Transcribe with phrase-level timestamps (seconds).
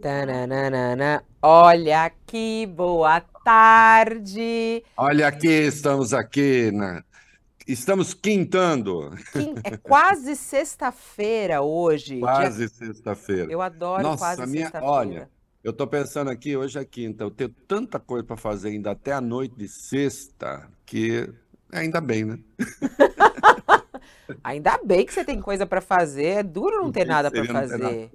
[0.00, 1.24] Tananana.
[1.40, 4.82] Olha que boa tarde.
[4.96, 7.02] Olha aqui, estamos aqui na
[7.66, 9.10] Estamos quintando.
[9.64, 12.18] É quase sexta-feira hoje.
[12.18, 12.68] Quase dia...
[12.68, 13.50] sexta-feira.
[13.50, 14.64] Eu adoro Nossa, quase minha...
[14.64, 14.92] sexta-feira.
[14.92, 15.30] Olha,
[15.62, 19.12] eu estou pensando aqui, hoje é quinta, eu tenho tanta coisa para fazer ainda até
[19.12, 21.32] a noite de sexta, que
[21.70, 22.38] ainda bem, né?
[24.42, 26.26] ainda bem que você tem coisa para fazer.
[26.26, 28.10] É duro não ter nada para fazer.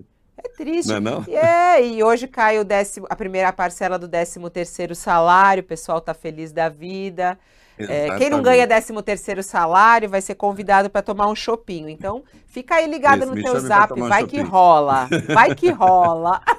[0.47, 0.89] É triste.
[0.89, 1.25] Não é, não?
[1.27, 5.65] E, é, e hoje cai o décimo, a primeira parcela do 13 terceiro salário, o
[5.65, 7.37] pessoal tá feliz da vida.
[7.77, 11.87] É, quem não ganha 13 terceiro salário vai ser convidado para tomar um chopinho.
[11.87, 15.07] Então, fica aí ligado Isso, no teu zap, um vai que rola.
[15.33, 16.41] Vai que rola.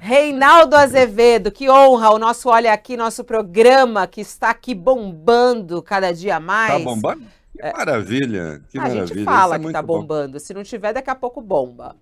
[0.00, 6.12] Reinaldo Azevedo, que honra o nosso Olha Aqui, nosso programa que está aqui bombando cada
[6.12, 6.72] dia mais.
[6.72, 7.22] Tá bombando?
[7.60, 9.06] Que maravilha, que a maravilha.
[9.06, 10.32] gente fala é que tá bombando.
[10.34, 10.38] Bom.
[10.38, 11.96] Se não tiver, daqui a pouco bomba.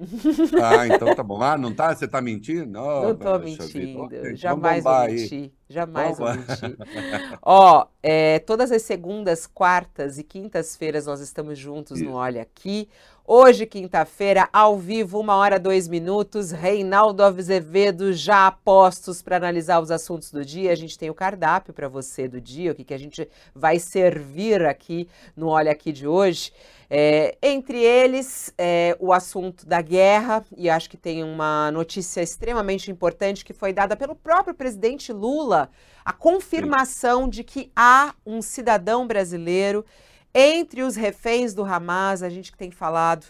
[0.62, 1.42] Ah, então tá bom.
[1.42, 1.94] Ah, não tá?
[1.94, 2.78] Você tá mentindo?
[2.78, 4.02] Oh, não tô mentindo.
[4.02, 5.42] Okay, Jamais vou mentir.
[5.42, 5.52] Aí.
[5.68, 6.78] Jamais vou mentir.
[7.42, 12.08] Ó, é, todas as segundas, quartas e quintas-feiras nós estamos juntos Isso.
[12.08, 12.88] no Olha Aqui.
[13.30, 16.50] Hoje, quinta-feira, ao vivo, uma hora, dois minutos.
[16.50, 20.72] Reinaldo Azevedo já a postos para analisar os assuntos do dia.
[20.72, 23.78] A gente tem o cardápio para você do dia, o que, que a gente vai
[23.78, 25.06] servir aqui
[25.36, 26.50] no Olha Aqui de hoje.
[26.88, 32.90] É, entre eles, é, o assunto da guerra, e acho que tem uma notícia extremamente
[32.90, 35.68] importante que foi dada pelo próprio presidente Lula
[36.02, 37.28] a confirmação Sim.
[37.28, 39.84] de que há um cidadão brasileiro
[40.34, 43.26] entre os reféns do Hamas, a gente que tem falado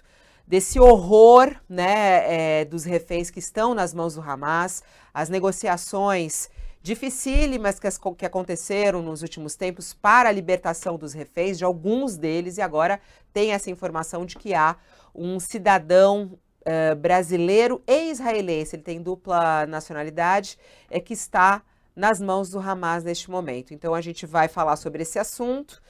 [0.46, 4.82] desse horror né, é, dos reféns que estão nas mãos do Hamas,
[5.12, 6.48] as negociações
[6.82, 12.56] dificílimas que, que aconteceram nos últimos tempos para a libertação dos reféns, de alguns deles,
[12.56, 13.00] e agora
[13.32, 14.76] tem essa informação de que há
[15.14, 20.58] um cidadão uh, brasileiro e israelense, ele tem dupla nacionalidade,
[20.90, 21.62] é que está
[21.94, 23.74] nas mãos do Hamas neste momento.
[23.74, 25.82] Então a gente vai falar sobre esse assunto.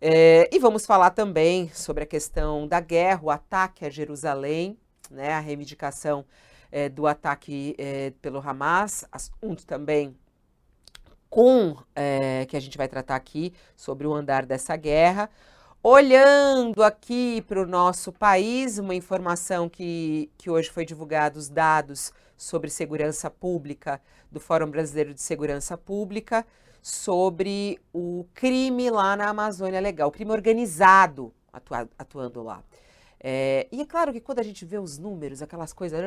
[0.00, 4.78] É, e vamos falar também sobre a questão da guerra, o ataque a Jerusalém,
[5.10, 6.24] né, a reivindicação
[6.70, 10.16] é, do ataque é, pelo Hamas, assunto também
[11.30, 11.76] com
[12.46, 15.28] que a gente vai tratar aqui sobre o andar dessa guerra.
[15.82, 22.12] Olhando aqui para o nosso país, uma informação que, que hoje foi divulgada, os dados
[22.36, 24.00] sobre segurança pública
[24.30, 26.46] do Fórum Brasileiro de Segurança Pública,
[26.84, 32.62] sobre o crime lá na Amazônia Legal, o crime organizado atua, atuando lá.
[33.18, 35.98] É, e é claro que quando a gente vê os números, aquelas coisas,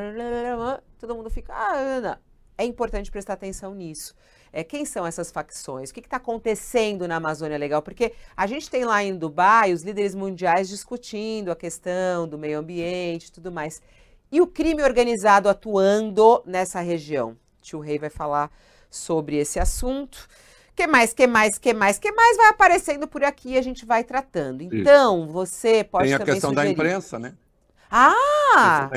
[0.99, 1.51] todo mundo fica.
[1.51, 2.19] Ah,
[2.55, 4.13] é importante prestar atenção nisso.
[4.53, 5.89] É, quem são essas facções?
[5.89, 7.81] O que está acontecendo na Amazônia Legal?
[7.81, 12.59] Porque a gente tem lá em Dubai os líderes mundiais discutindo a questão do meio
[12.59, 13.81] ambiente e tudo mais.
[14.31, 17.35] E o crime organizado atuando nessa região?
[17.63, 18.51] Tio Rei vai falar
[18.91, 20.29] sobre esse assunto.
[20.77, 23.83] Que mais, que mais, que mais, que mais vai aparecendo por aqui e a gente
[23.83, 24.61] vai tratando.
[24.61, 25.33] Então, Isso.
[25.33, 26.67] você pode Tem a questão sugerir...
[26.67, 27.33] da imprensa, né?
[27.89, 28.87] Ah!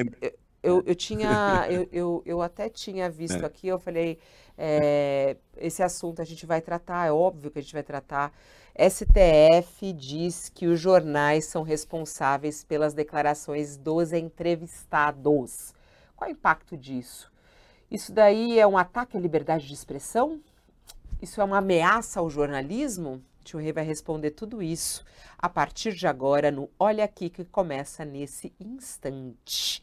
[0.62, 3.46] Eu, eu tinha, eu, eu, eu até tinha visto é.
[3.46, 4.18] aqui, eu falei,
[4.58, 8.30] é, esse assunto a gente vai tratar, é óbvio que a gente vai tratar.
[8.78, 15.72] STF diz que os jornais são responsáveis pelas declarações dos entrevistados.
[16.14, 17.32] Qual é o impacto disso?
[17.90, 20.42] Isso daí é um ataque à liberdade de expressão?
[21.22, 23.22] Isso é uma ameaça ao jornalismo?
[23.44, 25.04] Tio Rei vai responder tudo isso
[25.38, 29.82] a partir de agora no Olha Aqui que começa nesse instante.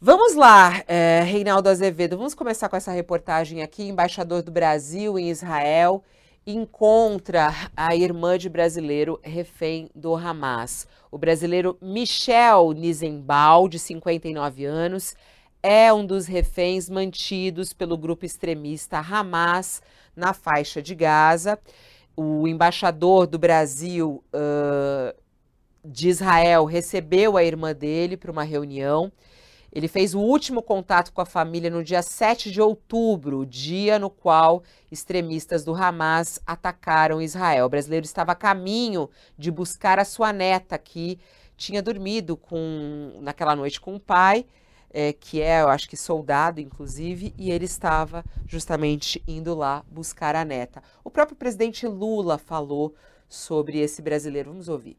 [0.00, 3.88] Vamos lá, é, Reinaldo Azevedo, vamos começar com essa reportagem aqui.
[3.88, 6.02] Embaixador do Brasil em Israel
[6.46, 10.86] encontra a irmã de brasileiro refém do Hamas.
[11.10, 15.14] O brasileiro Michel Nizenbal, de 59 anos,
[15.62, 19.82] é um dos reféns mantidos pelo grupo extremista Hamas
[20.14, 21.58] na faixa de Gaza.
[22.16, 25.14] O embaixador do Brasil uh,
[25.84, 29.12] de Israel recebeu a irmã dele para uma reunião.
[29.72, 34.08] Ele fez o último contato com a família no dia 7 de outubro, dia no
[34.08, 37.66] qual extremistas do Hamas atacaram Israel.
[37.66, 41.18] O brasileiro estava a caminho de buscar a sua neta, que
[41.58, 44.46] tinha dormido com, naquela noite com o pai,
[44.98, 50.34] é, que é, eu acho que soldado, inclusive, e ele estava justamente indo lá buscar
[50.34, 50.82] a neta.
[51.04, 52.94] O próprio presidente Lula falou
[53.28, 54.48] sobre esse brasileiro.
[54.52, 54.96] Vamos ouvir.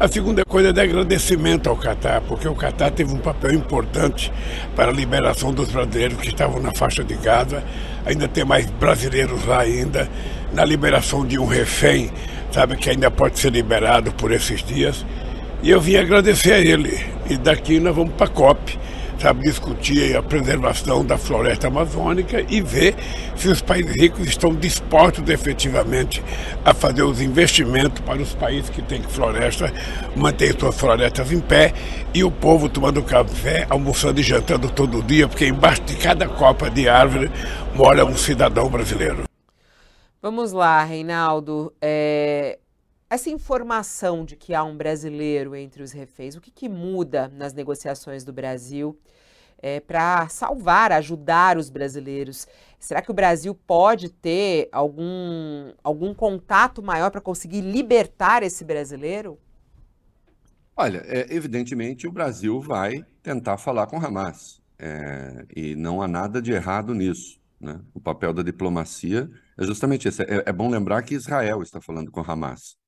[0.00, 4.32] A segunda coisa é de agradecimento ao Catar, porque o Catar teve um papel importante
[4.74, 7.62] para a liberação dos brasileiros que estavam na faixa de Gaza.
[8.06, 10.08] Ainda tem mais brasileiros lá ainda,
[10.54, 12.10] na liberação de um refém,
[12.50, 15.04] sabe, que ainda pode ser liberado por esses dias.
[15.62, 16.98] E eu vim agradecer a ele.
[17.30, 18.76] E daqui nós vamos para a COP,
[19.16, 22.96] sabe, discutir a preservação da floresta amazônica e ver
[23.36, 26.20] se os países ricos estão dispostos efetivamente
[26.64, 29.72] a fazer os investimentos para os países que têm floresta,
[30.16, 31.72] manter suas florestas em pé
[32.12, 36.68] e o povo tomando café, almoçando e jantando todo dia, porque embaixo de cada copa
[36.68, 37.30] de árvore
[37.72, 39.22] mora um cidadão brasileiro.
[40.20, 41.72] Vamos lá, Reinaldo.
[41.80, 42.58] É,
[43.12, 47.52] essa informação de que há um brasileiro entre os reféns, o que, que muda nas
[47.52, 48.98] negociações do Brasil
[49.58, 52.46] é, para salvar, ajudar os brasileiros?
[52.78, 59.38] Será que o Brasil pode ter algum, algum contato maior para conseguir libertar esse brasileiro?
[60.74, 64.62] Olha, é, evidentemente o Brasil vai tentar falar com Hamas.
[64.78, 67.38] É, e não há nada de errado nisso.
[67.60, 67.78] Né?
[67.92, 70.22] O papel da diplomacia é justamente esse.
[70.22, 72.80] É, é bom lembrar que Israel está falando com Hamas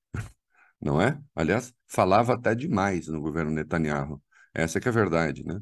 [0.81, 1.19] não é?
[1.35, 4.23] Aliás, falava até demais no governo Netanyahu.
[4.53, 5.61] Essa é que é a verdade, né?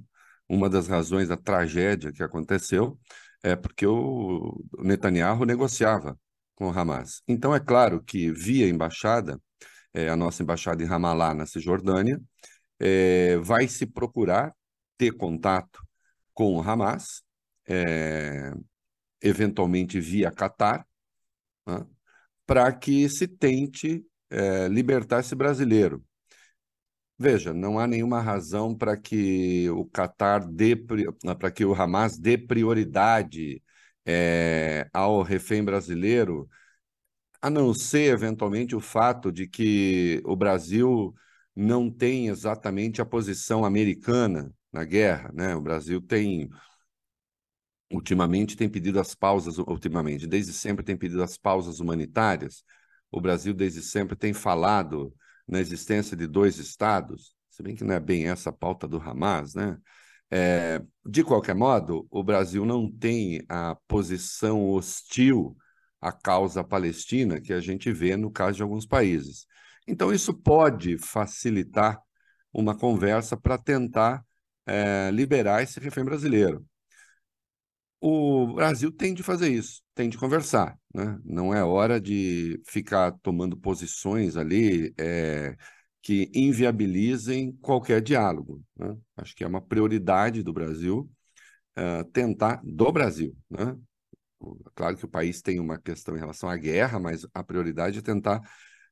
[0.48, 2.98] Uma das razões da tragédia que aconteceu
[3.42, 6.18] é porque o Netanyahu negociava
[6.54, 7.22] com o Hamas.
[7.26, 9.40] Então, é claro que via embaixada,
[9.94, 12.20] é, a nossa embaixada em Ramallah, na Cisjordânia,
[12.78, 14.54] é, vai se procurar
[14.98, 15.80] ter contato
[16.34, 17.22] com o Hamas,
[17.66, 18.52] é,
[19.20, 20.86] eventualmente via Qatar,
[21.66, 21.86] né,
[22.46, 26.02] para que se tente é, libertar esse brasileiro.
[27.18, 30.74] Veja, não há nenhuma razão para que o Qatar dê,
[31.38, 33.62] para que o Hamas dê prioridade
[34.04, 36.48] é, ao refém brasileiro,
[37.40, 41.14] a não ser eventualmente o fato de que o Brasil
[41.54, 45.54] não tem exatamente a posição americana na guerra, né?
[45.54, 46.50] O Brasil tem
[47.92, 52.64] ultimamente tem pedido as pausas, ultimamente, desde sempre tem pedido as pausas humanitárias
[53.12, 55.14] o Brasil desde sempre tem falado
[55.46, 58.96] na existência de dois estados, se bem que não é bem essa a pauta do
[58.98, 59.78] Hamas, né?
[60.30, 65.54] É, de qualquer modo, o Brasil não tem a posição hostil
[66.00, 69.46] à causa palestina que a gente vê no caso de alguns países.
[69.86, 72.00] Então, isso pode facilitar
[72.50, 74.24] uma conversa para tentar
[74.66, 76.64] é, liberar esse refém brasileiro.
[78.00, 81.18] O Brasil tem de fazer isso, tem de conversar, né?
[81.24, 85.56] Não é hora de ficar tomando posições ali é,
[86.02, 88.62] que inviabilizem qualquer diálogo.
[88.76, 88.96] Né?
[89.16, 91.10] Acho que é uma prioridade do Brasil
[91.78, 93.76] uh, tentar, do Brasil, né?
[94.74, 98.02] Claro que o país tem uma questão em relação à guerra, mas a prioridade é
[98.02, 98.40] tentar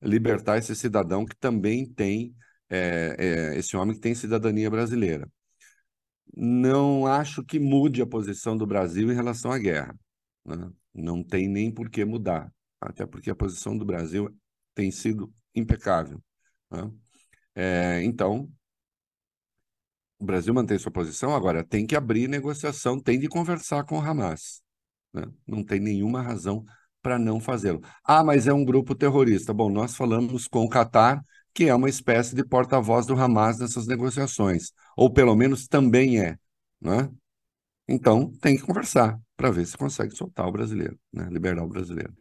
[0.00, 2.32] libertar esse cidadão que também tem,
[2.68, 5.28] é, é, esse homem que tem cidadania brasileira
[6.34, 9.94] não acho que mude a posição do Brasil em relação à guerra.
[10.44, 10.70] Né?
[10.94, 14.34] Não tem nem por que mudar, até porque a posição do Brasil
[14.74, 16.22] tem sido impecável.
[16.70, 16.90] Né?
[17.54, 18.50] É, então,
[20.18, 24.00] o Brasil mantém sua posição, agora tem que abrir negociação, tem de conversar com o
[24.00, 24.62] Hamas.
[25.12, 25.24] Né?
[25.46, 26.64] Não tem nenhuma razão
[27.02, 27.80] para não fazê-lo.
[28.04, 29.54] Ah, mas é um grupo terrorista.
[29.54, 31.22] Bom, nós falamos com o Catar
[31.52, 36.36] que é uma espécie de porta-voz do Hamas nessas negociações, ou pelo menos também é,
[36.80, 37.10] né?
[37.88, 41.26] Então, tem que conversar para ver se consegue soltar o brasileiro, né?
[41.30, 42.12] liberar o brasileiro.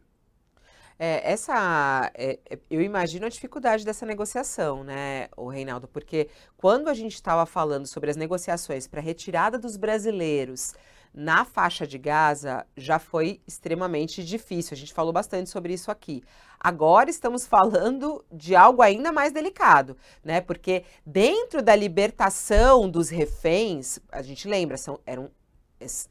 [0.98, 6.88] É, essa, é, é, eu imagino a dificuldade dessa negociação, né, o Reinaldo, porque quando
[6.88, 10.74] a gente estava falando sobre as negociações para retirada dos brasileiros
[11.12, 14.74] na faixa de Gaza já foi extremamente difícil.
[14.74, 16.22] A gente falou bastante sobre isso aqui.
[16.58, 20.40] Agora estamos falando de algo ainda mais delicado, né?
[20.40, 25.30] Porque dentro da libertação dos reféns, a gente lembra, são, eram,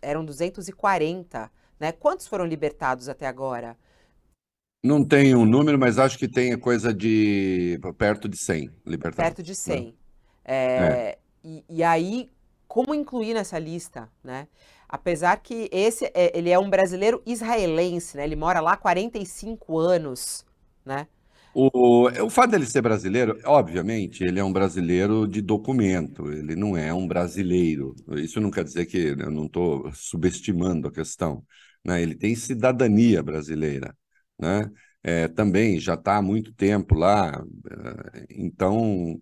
[0.01, 1.91] eram 240, né?
[1.91, 3.77] Quantos foram libertados até agora?
[4.83, 9.15] Não tem um número, mas acho que tem coisa de perto de 100 libertados.
[9.15, 9.85] Perto de 100.
[9.85, 9.93] Né?
[10.45, 11.17] É, é.
[11.43, 12.31] E, e aí,
[12.67, 14.47] como incluir nessa lista, né?
[14.87, 18.23] Apesar que esse é, ele é um brasileiro israelense, né?
[18.23, 20.45] Ele mora lá há 45 anos,
[20.85, 21.07] né?
[21.61, 26.77] O, o fato dele ser brasileiro, obviamente, ele é um brasileiro de documento, ele não
[26.77, 27.93] é um brasileiro.
[28.15, 31.45] Isso não quer dizer que eu não estou subestimando a questão.
[31.83, 32.01] Né?
[32.01, 33.93] Ele tem cidadania brasileira.
[34.39, 34.71] Né?
[35.03, 39.21] É, também já está há muito tempo lá, é, então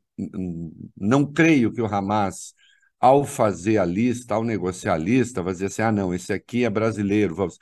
[0.96, 2.54] não creio que o Hamas
[3.00, 6.66] ao fazer a lista, ao negociar a lista, vai dizer assim: ah, não, esse aqui
[6.66, 7.36] é brasileiro.
[7.36, 7.58] Vamos.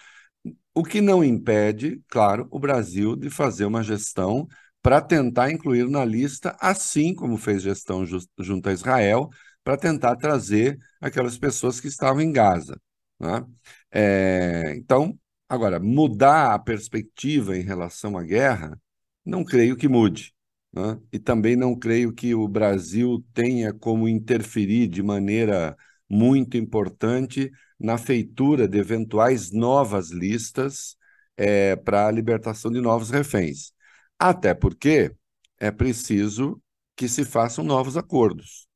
[0.73, 4.47] O que não impede, claro, o Brasil de fazer uma gestão
[4.85, 8.05] para tentar incluir na lista, assim como fez gestão
[8.37, 9.31] junto a Israel,
[9.63, 12.79] para tentar trazer aquelas pessoas que estavam em Gaza.
[13.19, 13.43] Né?
[13.91, 15.17] É, então,
[15.49, 18.79] agora, mudar a perspectiva em relação à guerra,
[19.25, 20.35] não creio que mude.
[20.71, 20.99] Né?
[21.11, 25.75] E também não creio que o Brasil tenha como interferir de maneira
[26.07, 30.95] muito importante na feitura de eventuais novas listas
[31.35, 33.73] é, para a libertação de novos reféns.
[34.19, 35.15] Até porque
[35.59, 36.61] é preciso
[36.95, 38.67] que se façam novos acordos.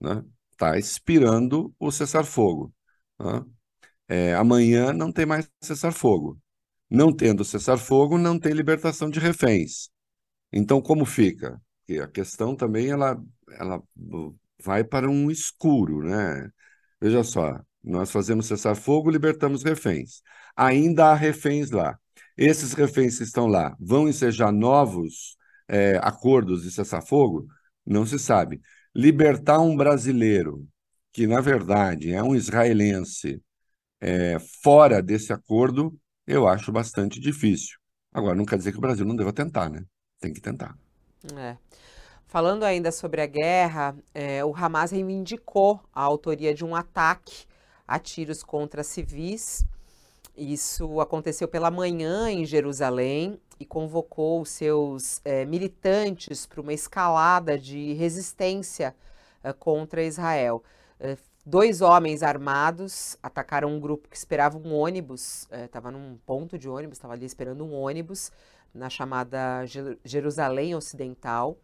[0.00, 0.24] Está né?
[0.56, 2.72] Tá expirando o cessar-fogo.
[3.18, 3.44] Né?
[4.08, 6.38] É, amanhã não tem mais cessar-fogo.
[6.90, 9.90] Não tendo cessar-fogo, não tem libertação de reféns.
[10.52, 11.60] Então, como fica?
[11.86, 13.20] Porque a questão também ela,
[13.52, 13.82] ela
[14.62, 16.50] vai para um escuro, né?
[17.00, 20.22] Veja só, nós fazemos cessar-fogo, libertamos reféns.
[20.56, 21.98] Ainda há reféns lá.
[22.40, 25.36] Esses reféns que estão lá vão ensejar novos
[25.68, 27.46] é, acordos de cessar-fogo?
[27.84, 28.62] Não se sabe.
[28.94, 30.66] Libertar um brasileiro,
[31.12, 33.42] que na verdade é um israelense,
[34.00, 35.94] é, fora desse acordo,
[36.26, 37.76] eu acho bastante difícil.
[38.10, 39.84] Agora, não quer dizer que o Brasil não deva tentar, né?
[40.18, 40.74] Tem que tentar.
[41.36, 41.58] É.
[42.26, 47.44] Falando ainda sobre a guerra, é, o Hamas reivindicou a autoria de um ataque
[47.86, 49.62] a tiros contra civis.
[50.40, 57.92] Isso aconteceu pela manhã em Jerusalém e convocou seus é, militantes para uma escalada de
[57.92, 58.96] resistência
[59.44, 60.64] é, contra Israel.
[60.98, 66.70] É, dois homens armados atacaram um grupo que esperava um ônibus, estava num ponto de
[66.70, 68.32] ônibus, estava ali esperando um ônibus
[68.72, 69.66] na chamada
[70.02, 71.58] Jerusalém Ocidental.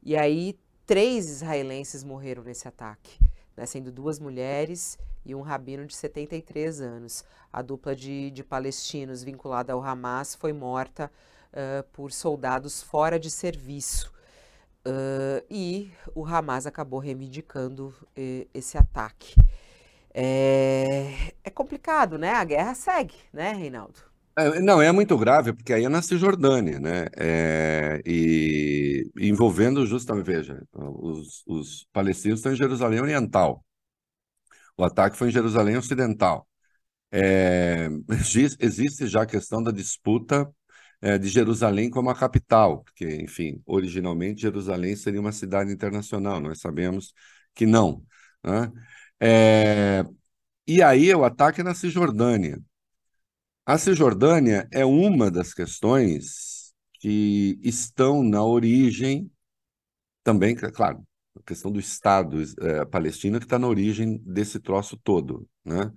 [0.00, 3.18] E aí, três israelenses morreram nesse ataque,
[3.56, 7.24] né, sendo duas mulheres e um rabino de 73 anos.
[7.52, 11.10] A dupla de, de palestinos vinculada ao Hamas foi morta
[11.52, 14.12] uh, por soldados fora de serviço.
[14.86, 17.94] Uh, e o Hamas acabou reivindicando
[18.52, 19.34] esse ataque.
[20.14, 22.32] É, é complicado, né?
[22.32, 24.11] A guerra segue, né, Reinaldo?
[24.36, 27.06] É, não, é muito grave, porque aí é na Cisjordânia, né?
[27.16, 33.62] É, e envolvendo justamente, veja, os, os palestinos estão em Jerusalém Oriental.
[34.76, 36.48] O ataque foi em Jerusalém Ocidental.
[37.10, 37.88] É,
[38.60, 40.50] existe já a questão da disputa
[41.00, 46.60] é, de Jerusalém como a capital, porque, enfim, originalmente Jerusalém seria uma cidade internacional, nós
[46.60, 47.14] sabemos
[47.54, 48.04] que não.
[48.44, 48.72] Né?
[49.20, 50.04] É,
[50.66, 52.60] e aí o ataque é na Cisjordânia.
[53.64, 59.30] A Cisjordânia é uma das questões que estão na origem,
[60.24, 65.48] também, claro, a questão do Estado é, palestino que está na origem desse troço todo.
[65.64, 65.92] Né?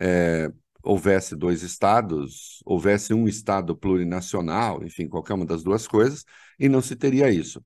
[0.00, 0.52] É,
[0.82, 6.24] houvesse dois estados, houvesse um estado plurinacional, enfim, qualquer uma das duas coisas,
[6.58, 7.64] e não se teria isso.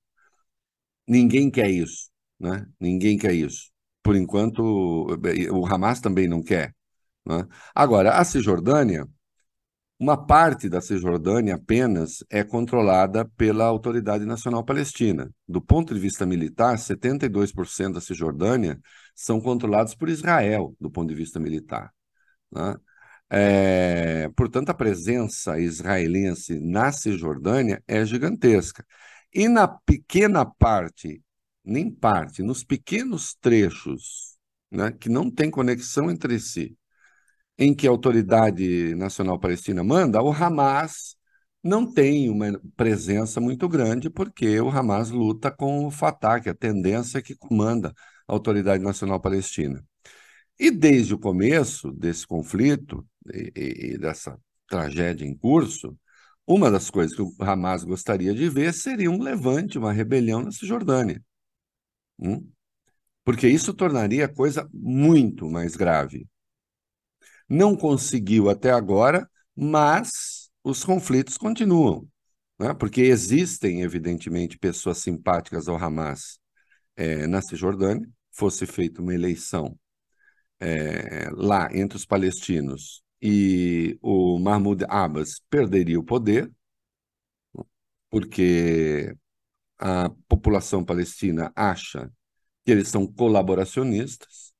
[1.06, 2.66] Ninguém quer isso, né?
[2.78, 3.70] Ninguém quer isso.
[4.02, 4.60] Por enquanto,
[5.52, 6.74] o Hamas também não quer.
[7.26, 7.46] Né?
[7.74, 9.08] Agora, a Cisjordânia
[9.98, 15.30] uma parte da Cisjordânia apenas é controlada pela Autoridade Nacional Palestina.
[15.46, 18.80] Do ponto de vista militar, 72% da Cisjordânia
[19.14, 21.92] são controlados por Israel, do ponto de vista militar.
[22.52, 22.76] Né?
[23.30, 28.86] É, portanto, a presença israelense na Cisjordânia é gigantesca.
[29.34, 31.22] E na pequena parte,
[31.64, 34.38] nem parte, nos pequenos trechos
[34.70, 36.78] né, que não têm conexão entre si,
[37.58, 41.16] em que a Autoridade Nacional Palestina manda, o Hamas
[41.62, 46.52] não tem uma presença muito grande, porque o Hamas luta com o Fatah, que é
[46.52, 47.92] a tendência que comanda
[48.28, 49.84] a Autoridade Nacional Palestina.
[50.58, 54.38] E desde o começo desse conflito e, e dessa
[54.68, 55.96] tragédia em curso,
[56.46, 60.50] uma das coisas que o Hamas gostaria de ver seria um levante, uma rebelião na
[60.52, 61.22] Cisjordânia.
[62.18, 62.50] Hum?
[63.24, 66.26] Porque isso tornaria a coisa muito mais grave.
[67.48, 72.06] Não conseguiu até agora, mas os conflitos continuam,
[72.58, 72.74] né?
[72.74, 76.38] porque existem, evidentemente, pessoas simpáticas ao Hamas
[76.96, 78.08] é, na Cisjordânia.
[78.32, 79.78] Fosse feita uma eleição
[80.60, 86.50] é, lá entre os palestinos e o Mahmoud Abbas perderia o poder,
[88.10, 89.14] porque
[89.78, 92.10] a população palestina acha
[92.64, 94.52] que eles são colaboracionistas,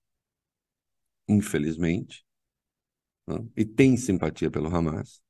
[1.29, 2.25] infelizmente,
[3.29, 3.47] né?
[3.57, 5.21] e tem simpatia pelo Hamas.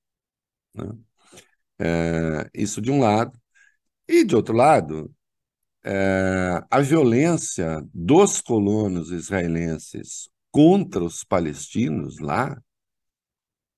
[0.75, 0.87] Né?
[1.81, 3.39] É, isso de um lado.
[4.09, 5.15] E, de outro lado,
[5.85, 12.57] é, a violência dos colonos israelenses contra os palestinos lá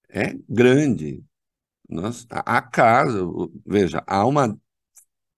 [0.09, 1.25] é grande.
[1.89, 4.57] Nós, há caso, veja, há uma.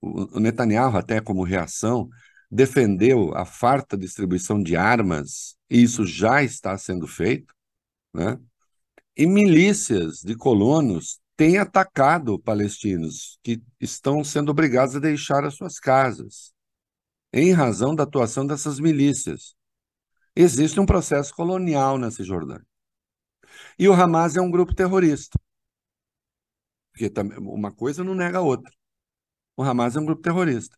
[0.01, 2.09] O Netanyahu, até como reação,
[2.51, 7.55] defendeu a farta distribuição de armas, e isso já está sendo feito,
[8.13, 8.39] né?
[9.17, 15.79] E milícias de colonos têm atacado palestinos que estão sendo obrigados a deixar as suas
[15.79, 16.53] casas,
[17.33, 19.55] em razão da atuação dessas milícias.
[20.35, 22.67] Existe um processo colonial na Cisjordânia.
[23.79, 25.39] E o Hamas é um grupo terrorista.
[26.93, 28.73] Porque uma coisa não nega a outra.
[29.57, 30.77] O Hamas é um grupo terrorista.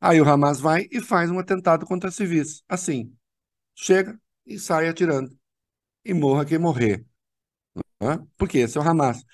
[0.00, 2.62] Aí o Hamas vai e faz um atentado contra civis.
[2.68, 3.16] Assim.
[3.74, 5.36] Chega e sai atirando.
[6.04, 7.04] E morra quem morrer.
[8.00, 8.18] Né?
[8.36, 9.24] Porque esse é o Hamas.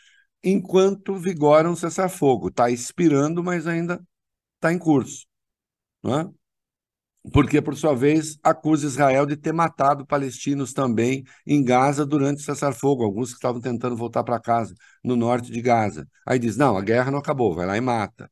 [0.45, 2.49] Enquanto vigora um cessar-fogo.
[2.49, 4.01] Está expirando, mas ainda
[4.57, 5.27] está em curso.
[6.05, 6.31] Né?
[7.33, 12.45] Porque, por sua vez, acusa Israel de ter matado palestinos também em Gaza durante o
[12.45, 16.09] cessar-fogo, alguns que estavam tentando voltar para casa, no norte de Gaza.
[16.27, 18.29] Aí diz: não, a guerra não acabou, vai lá e mata.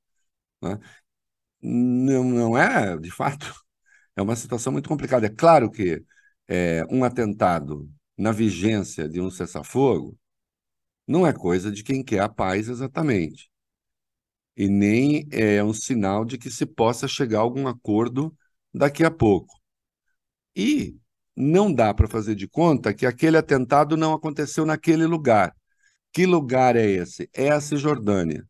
[0.62, 0.78] Né?
[1.62, 3.46] Não, não é, de fato,
[4.16, 5.26] é uma situação muito complicada.
[5.26, 6.02] É claro que
[6.48, 7.88] é, um atentado
[8.20, 10.14] na vigência de um cessar-fogo
[11.06, 13.50] não é coisa de quem quer a paz exatamente.
[14.54, 18.36] E nem é um sinal de que se possa chegar a algum acordo
[18.74, 19.58] daqui a pouco.
[20.54, 20.98] E
[21.34, 25.56] não dá para fazer de conta que aquele atentado não aconteceu naquele lugar.
[26.12, 27.30] Que lugar é esse?
[27.32, 28.46] É a Cisjordânia.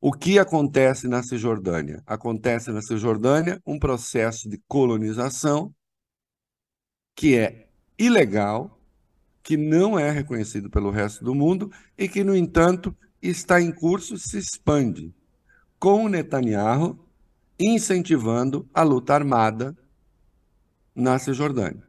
[0.00, 2.02] O que acontece na Cisjordânia?
[2.06, 5.74] Acontece na Cisjordânia um processo de colonização
[7.16, 8.75] que é ilegal,
[9.46, 14.18] que não é reconhecido pelo resto do mundo e que, no entanto, está em curso,
[14.18, 15.14] se expande,
[15.78, 16.98] com Netanyahu
[17.56, 19.78] incentivando a luta armada
[20.92, 21.86] na Cisjordânia.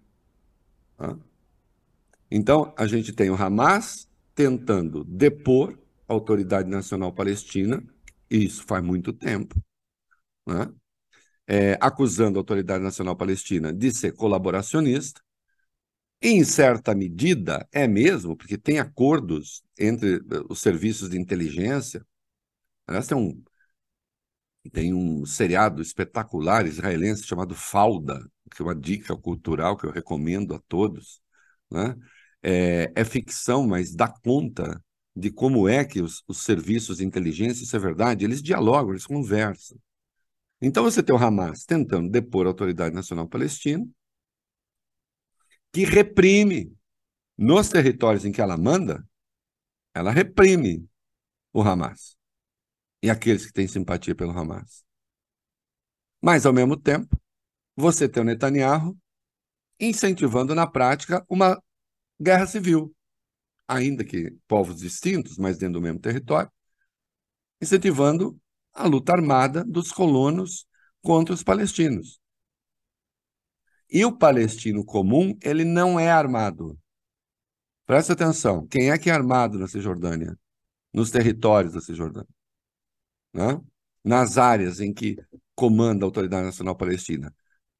[2.29, 7.83] Então, a gente tem o Hamas tentando depor a Autoridade Nacional Palestina,
[8.29, 9.59] e isso faz muito tempo,
[10.45, 10.71] né?
[11.47, 15.21] é, acusando a Autoridade Nacional Palestina de ser colaboracionista.
[16.21, 22.05] Em certa medida, é mesmo, porque tem acordos entre eh, os serviços de inteligência.
[22.87, 23.43] Aliás, tem um,
[24.71, 28.19] tem um seriado espetacular israelense chamado Falda,
[28.53, 31.21] que é uma dica cultural que eu recomendo a todos.
[31.71, 31.95] Né?
[32.41, 34.81] É, é ficção, mas dá conta
[35.15, 39.05] de como é que os, os serviços de inteligência, isso é verdade, eles dialogam, eles
[39.05, 39.77] conversam.
[40.61, 43.85] Então você tem o Hamas tentando depor a Autoridade Nacional Palestina,
[45.77, 46.75] que reprime
[47.37, 49.07] nos territórios em que ela manda,
[49.93, 50.89] ela reprime
[51.53, 52.17] o Hamas
[52.99, 54.83] e aqueles que têm simpatia pelo Hamas.
[56.19, 57.15] Mas, ao mesmo tempo,
[57.75, 58.97] você tem o Netanyahu
[59.79, 61.61] incentivando na prática uma
[62.19, 62.91] guerra civil,
[63.67, 66.51] ainda que povos distintos, mas dentro do mesmo território,
[67.61, 68.35] incentivando
[68.73, 70.65] a luta armada dos colonos
[71.03, 72.19] contra os palestinos.
[73.89, 76.77] E o palestino comum, ele não é armado.
[77.85, 80.37] Presta atenção, quem é que é armado na Cisjordânia?
[80.93, 82.27] Nos territórios da Cisjordânia?
[83.33, 83.61] Né?
[84.03, 85.17] Nas áreas em que
[85.55, 87.33] comanda a Autoridade Nacional Palestina.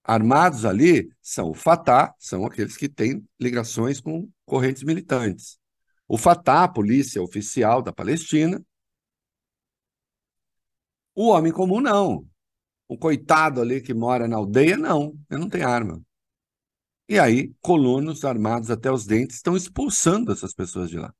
[0.03, 5.59] Armados ali são o Fatah, são aqueles que têm ligações com correntes militantes.
[6.07, 8.63] O Fatah, a polícia oficial da Palestina.
[11.13, 12.25] O homem comum, não.
[12.87, 15.17] O coitado ali que mora na aldeia, não.
[15.29, 16.01] Ele não tem arma.
[17.09, 21.13] E aí, colonos armados até os dentes estão expulsando essas pessoas de lá.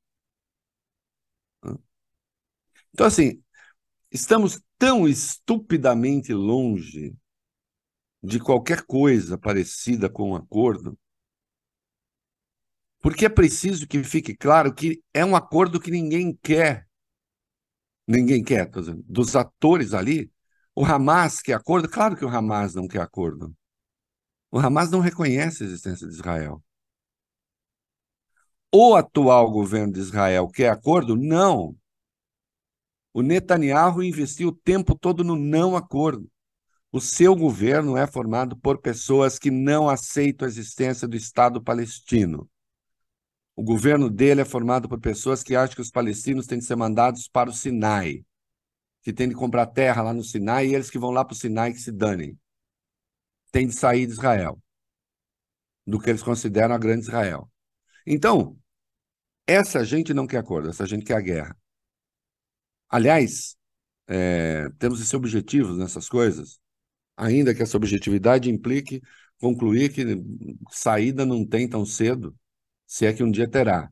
[2.92, 3.42] Então, assim,
[4.10, 7.16] estamos tão estupidamente longe
[8.22, 10.98] de qualquer coisa parecida com um acordo,
[13.00, 16.88] porque é preciso que fique claro que é um acordo que ninguém quer.
[18.06, 20.30] Ninguém quer, dizendo, dos atores ali.
[20.80, 21.88] O Hamas quer acordo?
[21.88, 23.52] Claro que o Hamas não quer acordo.
[24.48, 26.62] O Hamas não reconhece a existência de Israel.
[28.72, 31.16] O atual governo de Israel quer acordo?
[31.16, 31.76] Não.
[33.12, 36.30] O Netanyahu investiu o tempo todo no não acordo.
[36.92, 42.48] O seu governo é formado por pessoas que não aceitam a existência do Estado palestino.
[43.56, 46.76] O governo dele é formado por pessoas que acham que os palestinos têm que ser
[46.76, 48.24] mandados para o Sinai,
[49.02, 51.36] que tem de comprar terra lá no Sinai e eles que vão lá para o
[51.36, 52.38] Sinai que se danem.
[53.50, 54.60] Tem de sair de Israel,
[55.86, 57.50] do que eles consideram a grande Israel.
[58.06, 58.58] Então,
[59.46, 61.56] essa gente não quer acordo, essa gente quer a guerra.
[62.88, 63.56] Aliás,
[64.06, 66.58] é, temos esse objetivo nessas coisas,
[67.16, 69.02] ainda que essa objetividade implique
[69.38, 70.04] concluir que
[70.70, 72.36] saída não tem tão cedo,
[72.86, 73.90] se é que um dia terá.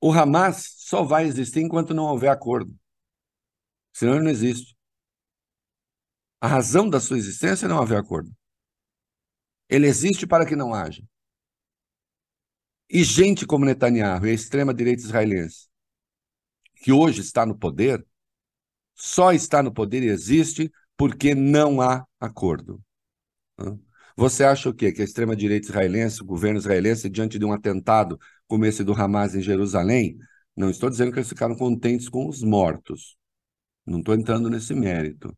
[0.00, 2.74] O Hamas só vai existir enquanto não houver acordo.
[3.94, 4.76] Senão ele não existe.
[6.40, 8.30] A razão da sua existência é não haver acordo.
[9.68, 11.02] Ele existe para que não haja.
[12.90, 15.68] E gente como Netanyahu e a extrema-direita israelense,
[16.82, 18.04] que hoje está no poder,
[18.94, 22.82] só está no poder e existe porque não há acordo.
[24.16, 24.92] Você acha o quê?
[24.92, 29.34] Que a extrema-direita israelense, o governo israelense, diante de um atentado como esse do Hamas
[29.34, 30.18] em Jerusalém,
[30.56, 33.16] não estou dizendo que eles ficaram contentes com os mortos.
[33.86, 35.36] Não estou entrando nesse mérito.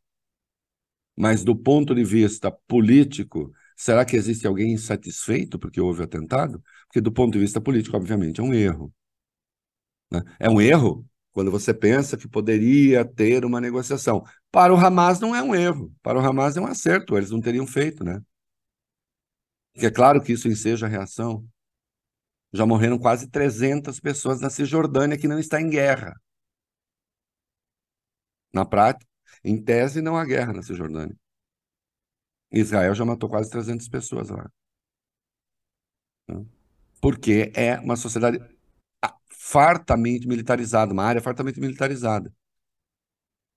[1.16, 6.62] Mas do ponto de vista político, será que existe alguém insatisfeito porque houve atentado?
[6.86, 8.92] Porque do ponto de vista político, obviamente, é um erro.
[10.10, 10.22] Né?
[10.38, 14.24] É um erro quando você pensa que poderia ter uma negociação.
[14.50, 17.40] Para o Hamas não é um erro, para o Hamas é um acerto, eles não
[17.40, 18.22] teriam feito, né?
[19.72, 21.46] Porque é claro que isso enseja a reação.
[22.52, 26.14] Já morreram quase 300 pessoas na Cisjordânia que não está em guerra.
[28.56, 29.06] Na prática,
[29.44, 31.14] em tese, não há guerra na Cisjordânia.
[32.50, 34.50] Israel já matou quase 300 pessoas lá.
[36.98, 38.38] Porque é uma sociedade
[39.28, 42.32] fartamente militarizada, uma área fartamente militarizada.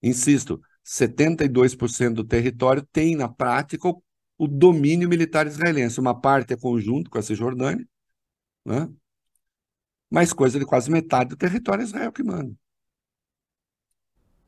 [0.03, 4.03] Insisto, 72% do território tem, na prática, o,
[4.37, 5.97] o, domínio militar israelense.
[5.97, 7.87] Uma parte é conjunto com a Cisjordânia,
[8.65, 8.89] né?
[10.09, 12.53] mas coisa de quase metade do território é Israel que manda.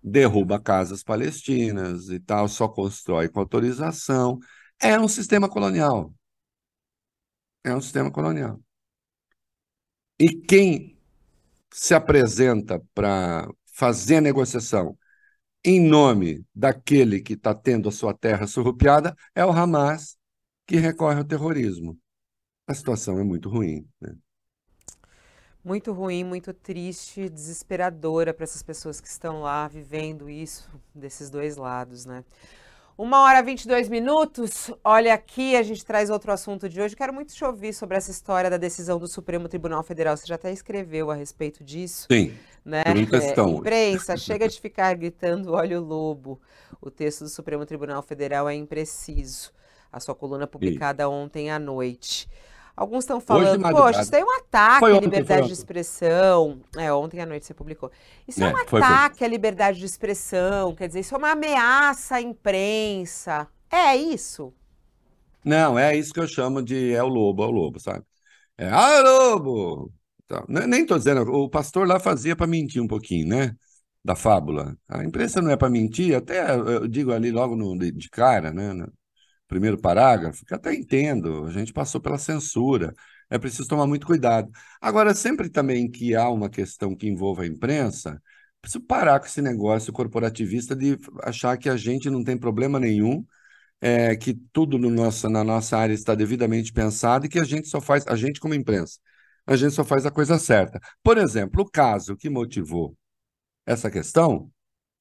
[0.04, 4.40] Derruba casas palestinas e tal, só constrói com autorização.
[4.80, 6.14] É um sistema colonial.
[7.64, 8.60] É um sistema colonial.
[10.20, 10.98] E quem
[11.72, 14.98] se apresenta para fazer a negociação
[15.64, 20.18] em nome daquele que está tendo a sua terra surrupiada é o Hamas,
[20.66, 21.98] que recorre ao terrorismo.
[22.68, 23.88] A situação é muito ruim.
[24.00, 24.16] Né?
[25.64, 31.56] Muito ruim, muito triste, desesperadora para essas pessoas que estão lá vivendo isso desses dois
[31.56, 32.24] lados, né?
[32.98, 34.70] Uma hora e 22 minutos.
[34.84, 36.96] Olha aqui, a gente traz outro assunto de hoje.
[36.96, 40.16] Quero muito te ouvir sobre essa história da decisão do Supremo Tribunal Federal.
[40.16, 42.08] Você já até escreveu a respeito disso.
[42.12, 42.34] Sim.
[42.64, 42.84] Né?
[42.86, 46.40] É, imprensa, chega de ficar gritando olha o lobo.
[46.80, 49.52] O texto do Supremo Tribunal Federal é impreciso.
[49.92, 51.10] A sua coluna publicada Sim.
[51.10, 52.30] ontem à noite.
[52.76, 56.62] Alguns estão falando, poxa, isso daí é um ataque à liberdade de expressão.
[56.78, 57.92] É, ontem à noite você publicou.
[58.28, 59.28] Isso é, é um foi, ataque foi.
[59.28, 63.48] à liberdade de expressão, quer dizer, isso é uma ameaça à imprensa.
[63.70, 64.54] É isso?
[65.44, 68.06] Não, é isso que eu chamo de é o lobo, é o lobo, sabe?
[68.58, 69.92] É, ah, é lobo!
[70.26, 73.56] Então, nem estou dizendo, o pastor lá fazia para mentir um pouquinho, né?
[74.04, 74.78] Da fábula.
[74.88, 78.52] A imprensa não é para mentir, até eu digo ali logo no, de, de cara,
[78.54, 78.86] né?
[79.52, 82.96] Primeiro parágrafo, que até entendo, a gente passou pela censura,
[83.30, 84.50] é preciso tomar muito cuidado.
[84.80, 88.22] Agora, sempre também que há uma questão que envolva a imprensa,
[88.62, 93.26] preciso parar com esse negócio corporativista de achar que a gente não tem problema nenhum,
[93.82, 97.68] é, que tudo no nosso, na nossa área está devidamente pensado e que a gente
[97.68, 99.00] só faz, a gente como imprensa,
[99.46, 100.80] a gente só faz a coisa certa.
[101.04, 102.96] Por exemplo, o caso que motivou
[103.66, 104.50] essa questão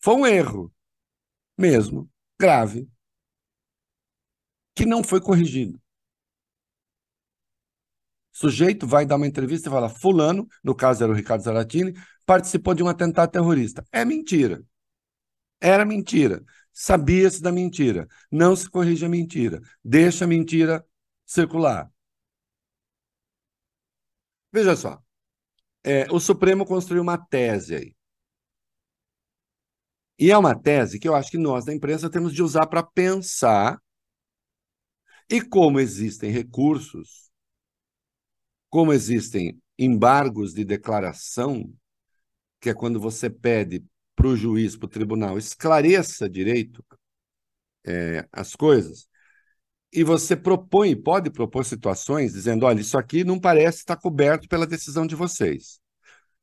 [0.03, 0.73] foi um erro,
[1.57, 2.89] mesmo, grave,
[4.81, 5.79] que não foi corrigido.
[8.33, 11.93] O sujeito vai dar uma entrevista e fala: Fulano, no caso era o Ricardo Zaratini,
[12.25, 13.85] participou de um atentado terrorista.
[13.93, 14.65] É mentira.
[15.61, 16.43] Era mentira.
[16.73, 18.09] Sabia-se da mentira.
[18.33, 19.61] Não se corrige a mentira.
[19.85, 20.83] Deixa a mentira
[21.27, 21.91] circular.
[24.51, 24.99] Veja só.
[25.85, 27.95] É, o Supremo construiu uma tese aí.
[30.19, 32.83] E é uma tese que eu acho que nós, da imprensa, temos de usar para
[32.83, 33.79] pensar
[35.31, 37.31] e como existem recursos,
[38.69, 41.73] como existem embargos de declaração,
[42.61, 46.85] que é quando você pede para o juiz, para o tribunal, esclareça direito
[47.87, 49.09] é, as coisas,
[49.93, 54.67] e você propõe, pode propor situações dizendo: olha, isso aqui não parece estar coberto pela
[54.67, 55.81] decisão de vocês.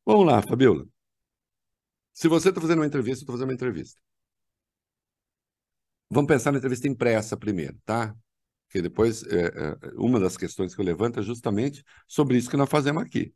[0.06, 0.86] Vamos lá, Fabiola.
[2.14, 4.00] Se você está fazendo uma entrevista, eu estou fazendo uma entrevista.
[6.10, 8.16] Vamos pensar na entrevista impressa primeiro, tá?
[8.68, 12.58] Porque depois, é, é, uma das questões que eu levanto é justamente sobre isso que
[12.58, 13.34] nós fazemos aqui,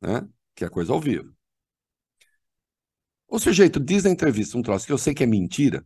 [0.00, 0.28] né?
[0.54, 1.34] que é a coisa ao vivo.
[3.26, 5.84] O sujeito diz na entrevista um troço que eu sei que é mentira,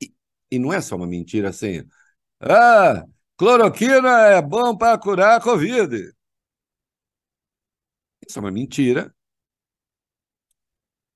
[0.00, 0.12] e,
[0.50, 1.82] e não é só uma mentira assim,
[2.40, 3.04] ah,
[3.36, 6.12] cloroquina é bom para curar a Covid.
[8.26, 9.14] Isso é uma mentira.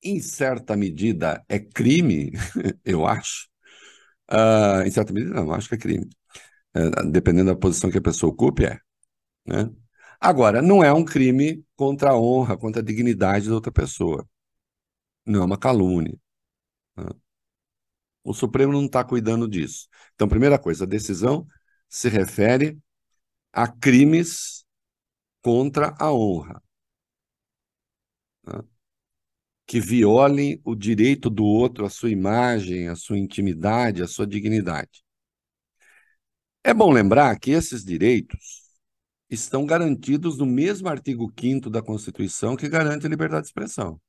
[0.03, 2.31] Em certa medida, é crime,
[2.85, 3.49] eu acho.
[4.31, 6.09] Uh, em certa medida, não, acho que é crime.
[6.77, 8.79] Uh, dependendo da posição que a pessoa ocupe, é.
[9.47, 9.71] Né?
[10.21, 14.29] Agora, não é um crime contra a honra, contra a dignidade da outra pessoa.
[15.27, 16.19] Não é uma calúnia.
[16.97, 17.07] Né?
[18.25, 19.89] O Supremo não está cuidando disso.
[20.15, 21.47] Então, primeira coisa, a decisão
[21.89, 22.79] se refere
[23.53, 24.65] a crimes
[25.43, 26.63] contra a honra.
[28.47, 28.74] Né?
[29.67, 35.05] Que violem o direito do outro, a sua imagem, a sua intimidade, a sua dignidade.
[36.63, 38.63] É bom lembrar que esses direitos
[39.31, 44.01] estão garantidos no mesmo artigo 5 da Constituição que garante a liberdade de expressão.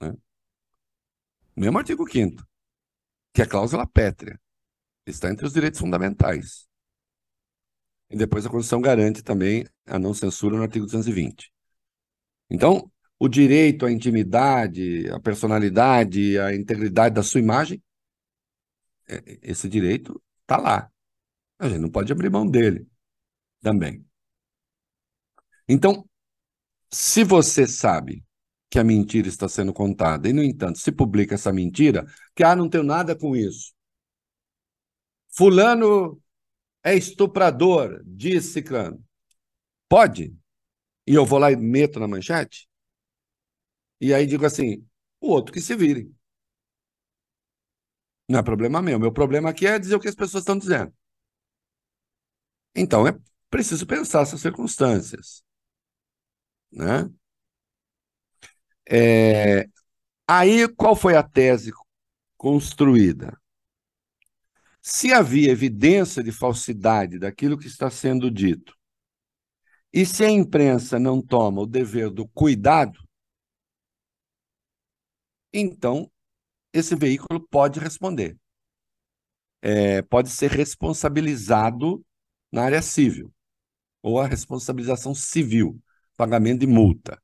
[0.00, 0.14] Né?
[1.56, 2.48] Mesmo artigo 5
[3.38, 4.36] que é a cláusula pétrea.
[5.06, 6.66] Está entre os direitos fundamentais.
[8.10, 11.52] E depois a Constituição garante também a não censura no artigo 220.
[12.50, 17.82] Então, o direito à intimidade, à personalidade, à integridade da sua imagem,
[19.08, 20.90] é, esse direito está lá.
[21.58, 22.86] A gente não pode abrir mão dele
[23.60, 24.04] também.
[25.68, 26.08] Então,
[26.90, 28.24] se você sabe
[28.70, 32.54] que a mentira está sendo contada, e, no entanto, se publica essa mentira, que ah,
[32.54, 33.72] não tenho nada com isso.
[35.30, 36.20] Fulano
[36.82, 39.02] é estuprador, disse Ciclano.
[39.88, 40.36] Pode?
[41.06, 42.67] E eu vou lá e meto na manchete?
[44.00, 44.86] E aí digo assim:
[45.20, 46.12] o outro que se vire.
[48.28, 48.98] Não é problema meu.
[48.98, 50.92] Meu problema aqui é dizer o que as pessoas estão dizendo.
[52.74, 53.18] Então é
[53.50, 55.42] preciso pensar essas circunstâncias.
[56.72, 57.10] Né?
[58.90, 59.68] É,
[60.26, 61.72] aí, qual foi a tese
[62.36, 63.38] construída?
[64.82, 68.74] Se havia evidência de falsidade daquilo que está sendo dito,
[69.92, 72.98] e se a imprensa não toma o dever do cuidado,
[75.52, 76.10] então
[76.72, 78.38] esse veículo pode responder.
[79.60, 82.04] É, pode ser responsabilizado
[82.50, 83.32] na área civil,
[84.02, 85.80] ou a responsabilização civil,
[86.16, 87.20] pagamento de multa.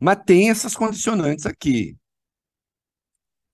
[0.00, 1.96] Mas tem essas condicionantes aqui.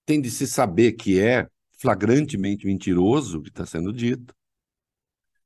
[0.07, 1.49] Tem de se saber que é
[1.81, 4.35] flagrantemente mentiroso o que está sendo dito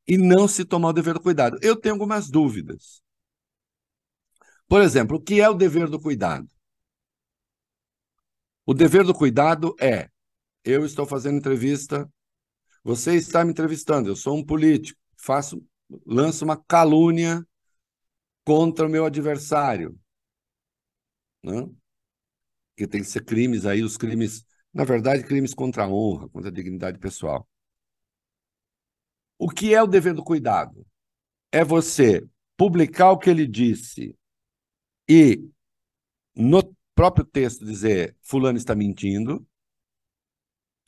[0.07, 1.59] e não se tomar o dever do cuidado.
[1.63, 3.03] Eu tenho algumas dúvidas.
[4.69, 6.49] Por exemplo, o que é o dever do cuidado?
[8.67, 10.11] O dever do cuidado é:
[10.65, 12.13] eu estou fazendo entrevista,
[12.83, 15.65] você está me entrevistando, eu sou um político, faço,
[16.05, 17.47] lanço uma calúnia
[18.45, 19.97] contra o meu adversário.
[21.45, 21.69] Né?
[22.77, 26.51] Que tem que ser crimes aí, os crimes, na verdade, crimes contra a honra, contra
[26.51, 27.49] a dignidade pessoal.
[29.39, 30.85] O que é o dever do cuidado?
[31.53, 32.27] É você
[32.57, 34.17] publicar o que ele disse
[35.09, 35.49] e
[36.35, 39.47] no próprio texto dizer fulano está mentindo.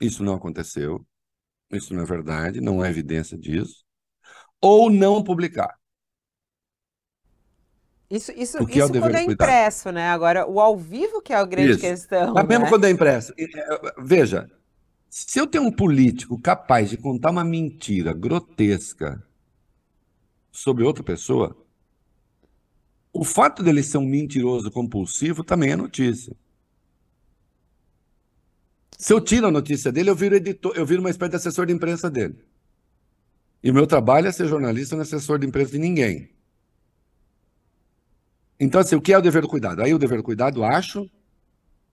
[0.00, 1.06] Isso não aconteceu.
[1.70, 3.84] Isso não é verdade, não há evidência disso.
[4.60, 5.78] Ou não publicar.
[8.10, 10.08] Isso, isso, isso é quando é impresso, né?
[10.08, 11.80] Agora, o ao vivo que é a grande isso.
[11.80, 12.32] questão.
[12.32, 12.48] Mas né?
[12.48, 13.34] mesmo quando é impresso.
[13.38, 14.50] É, veja,
[15.10, 19.22] se eu tenho um político capaz de contar uma mentira grotesca
[20.50, 21.54] sobre outra pessoa,
[23.18, 26.36] o fato dele ser um mentiroso compulsivo também é notícia.
[28.96, 31.66] Se eu tiro a notícia dele, eu viro editor, eu viro uma espécie de assessor
[31.66, 32.38] de imprensa dele.
[33.60, 36.30] E o meu trabalho é ser jornalista, não é assessor de imprensa de ninguém.
[38.60, 39.82] Então, assim, o que é o dever do cuidado?
[39.82, 41.10] Aí o dever do cuidado, acho,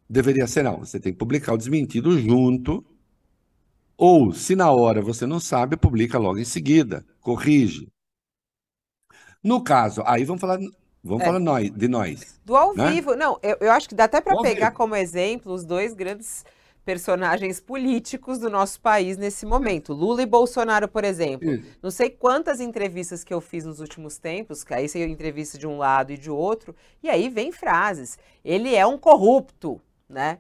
[0.08, 2.86] deveria ser, não, você tem que publicar o desmentido junto,
[3.98, 7.88] ou, se na hora você não sabe, publica logo em seguida, corrige.
[9.44, 10.60] No caso, aí vamos falar,
[11.06, 11.26] vamos é.
[11.26, 12.40] falar nós, de nós.
[12.44, 12.92] Do ao né?
[12.92, 14.78] vivo, não, eu, eu acho que dá até para pegar vivo.
[14.78, 16.44] como exemplo os dois grandes
[16.86, 19.92] personagens políticos do nosso país nesse momento.
[19.92, 21.50] Lula e Bolsonaro, por exemplo.
[21.50, 21.66] Isso.
[21.82, 25.66] Não sei quantas entrevistas que eu fiz nos últimos tempos, que aí você entrevista de
[25.66, 28.20] um lado e de outro, e aí vem frases.
[28.44, 30.38] Ele é um corrupto, né?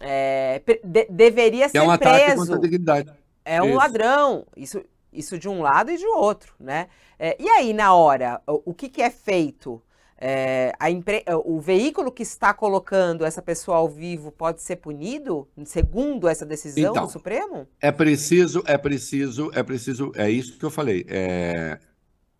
[0.00, 2.36] É, de, deveria ser é um preso.
[2.36, 3.12] contra a dignidade.
[3.44, 3.76] É um isso.
[3.76, 4.46] ladrão.
[4.56, 6.88] Isso, isso de um lado e de outro, né?
[7.18, 9.82] É, e aí, na hora, o, o que, que é feito?
[10.22, 11.24] É, impre...
[11.46, 16.90] o veículo que está colocando essa pessoa ao vivo pode ser punido, segundo essa decisão
[16.90, 17.66] então, do Supremo?
[17.80, 21.06] É preciso, é preciso, é preciso, é isso que eu falei.
[21.08, 21.78] É,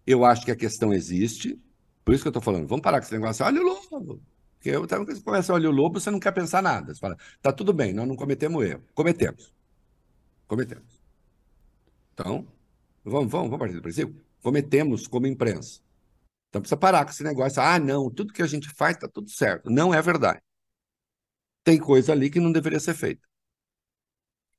[0.07, 1.59] eu acho que a questão existe,
[2.05, 4.21] por isso que eu estou falando, vamos parar com esse negócio, olha o lobo.
[4.61, 6.93] Porque eu, quando você começa a olhar o lobo, você não quer pensar nada.
[6.93, 8.83] Você fala, tá tudo bem, nós não cometemos erro.
[8.95, 9.55] Cometemos.
[10.47, 11.01] Cometemos.
[12.13, 12.47] Então,
[13.05, 14.25] vamos, vamos, vamos partir do princípio?
[14.43, 15.81] Cometemos como imprensa.
[16.49, 17.63] Então precisa parar com esse negócio.
[17.63, 19.71] Ah, não, tudo que a gente faz está tudo certo.
[19.71, 20.41] Não é verdade.
[21.65, 23.27] Tem coisa ali que não deveria ser feita.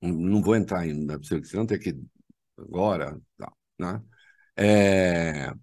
[0.01, 1.95] Não vou entrar ainda, senão tem que
[2.58, 4.04] agora, não, né?
[4.56, 5.54] É...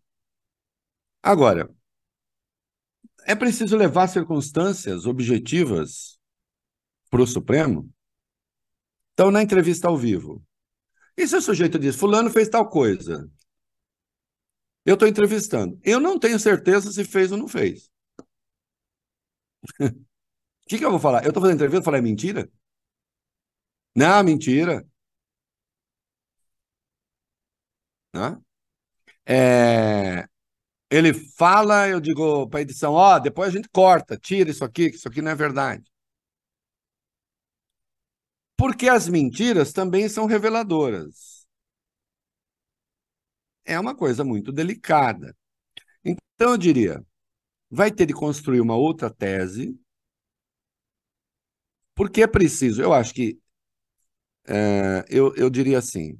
[1.23, 1.69] Agora,
[3.27, 6.19] é preciso levar circunstâncias objetivas
[7.11, 7.91] para o Supremo.
[9.13, 10.43] Então, na entrevista ao vivo,
[11.19, 13.29] e se o sujeito diz, fulano fez tal coisa,
[14.87, 15.79] eu estou entrevistando.
[15.85, 17.91] Eu não tenho certeza se fez ou não fez.
[19.81, 19.89] O
[20.69, 21.25] que, que eu vou falar?
[21.25, 22.51] Eu estou fazendo entrevista e é mentira?
[23.95, 24.87] Não, mentira.
[28.15, 28.41] Né?
[29.27, 30.27] É,
[30.91, 34.65] ele fala, eu digo para a edição, ó, oh, depois a gente corta, tira isso
[34.65, 35.85] aqui, que isso aqui não é verdade.
[38.59, 41.47] Porque as mentiras também são reveladoras.
[43.65, 45.37] É uma coisa muito delicada.
[46.05, 47.05] Então, eu diria,
[47.71, 49.79] vai ter de construir uma outra tese,
[51.95, 53.39] porque é preciso, eu acho que,
[54.47, 56.19] é, eu, eu diria assim,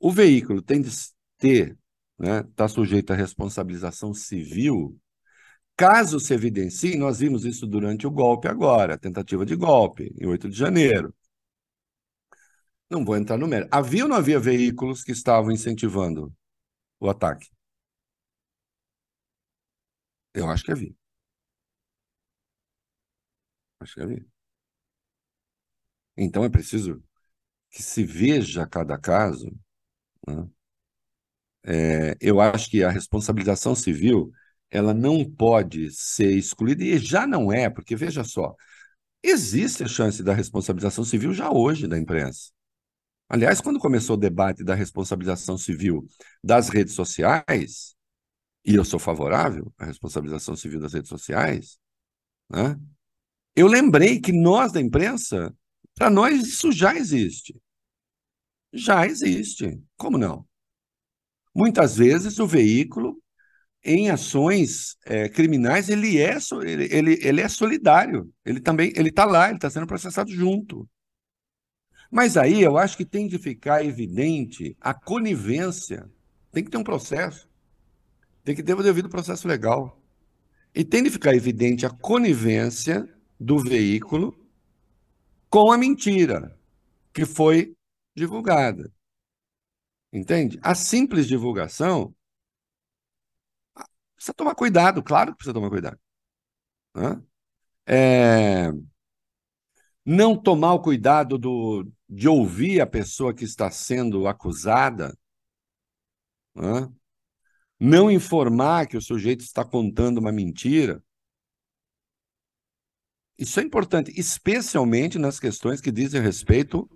[0.00, 0.90] o veículo tem de
[1.38, 1.78] ter,
[2.18, 4.98] né, está sujeito à responsabilização civil,
[5.76, 10.26] caso se evidencie, nós vimos isso durante o golpe agora, a tentativa de golpe, em
[10.26, 11.14] 8 de janeiro.
[12.94, 13.68] Não vou entrar no mérito.
[13.72, 16.32] Havia ou não havia veículos que estavam incentivando
[17.00, 17.48] o ataque?
[20.34, 20.94] Eu acho que havia.
[23.80, 24.24] Acho que havia.
[26.16, 27.02] Então é preciso
[27.70, 29.50] que se veja cada caso.
[30.28, 30.48] Né?
[31.66, 34.30] É, eu acho que a responsabilização civil
[34.70, 38.54] ela não pode ser excluída, e já não é, porque veja só,
[39.22, 42.50] existe a chance da responsabilização civil já hoje da imprensa.
[43.34, 46.06] Aliás, quando começou o debate da responsabilização civil
[46.40, 47.96] das redes sociais,
[48.64, 51.76] e eu sou favorável à responsabilização civil das redes sociais,
[52.48, 52.78] né?
[53.56, 55.52] eu lembrei que nós da imprensa,
[55.96, 57.60] para nós isso já existe.
[58.72, 59.82] Já existe.
[59.96, 60.46] Como não?
[61.52, 63.20] Muitas vezes o veículo,
[63.82, 68.32] em ações é, criminais, ele é, ele, ele, ele é solidário.
[68.44, 70.88] Ele também ele está lá, ele está sendo processado junto.
[72.14, 76.08] Mas aí eu acho que tem que ficar evidente a conivência.
[76.52, 77.50] Tem que ter um processo.
[78.44, 80.00] Tem que ter o devido processo legal.
[80.72, 84.32] E tem de ficar evidente a conivência do veículo
[85.50, 86.56] com a mentira
[87.12, 87.74] que foi
[88.14, 88.92] divulgada.
[90.12, 90.56] Entende?
[90.62, 92.14] A simples divulgação
[94.14, 95.98] precisa tomar cuidado, claro que precisa tomar cuidado.
[96.94, 97.20] Né?
[97.86, 98.70] É...
[100.06, 105.16] Não tomar o cuidado do, de ouvir a pessoa que está sendo acusada,
[106.54, 106.88] né?
[107.78, 111.02] não informar que o sujeito está contando uma mentira.
[113.38, 116.88] Isso é importante, especialmente nas questões que dizem respeito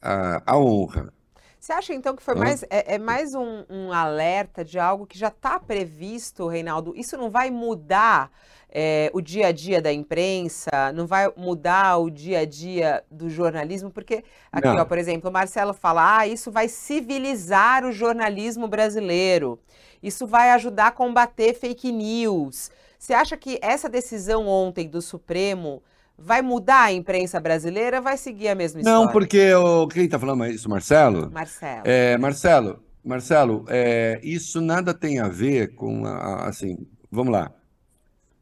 [0.00, 1.12] à, à honra.
[1.58, 5.18] Você acha então que foi mais é, é mais um, um, alerta de algo que
[5.18, 6.94] já está previsto, Reinaldo?
[6.96, 8.30] Isso não vai mudar
[8.72, 13.28] é, o dia a dia da imprensa, não vai mudar o dia a dia do
[13.28, 13.90] jornalismo?
[13.90, 19.58] Porque aqui, ó, por exemplo, o Marcelo fala: ah, isso vai civilizar o jornalismo brasileiro,
[20.02, 22.70] isso vai ajudar a combater fake news.
[22.98, 25.82] Você acha que essa decisão ontem do Supremo
[26.22, 29.06] Vai mudar a imprensa brasileira vai seguir a mesma história?
[29.06, 31.30] Não, porque o, quem está falando isso, Marcelo?
[31.32, 31.82] Marcelo.
[31.86, 36.76] É, Marcelo, Marcelo, é, isso nada tem a ver com, a, assim,
[37.10, 37.50] vamos lá.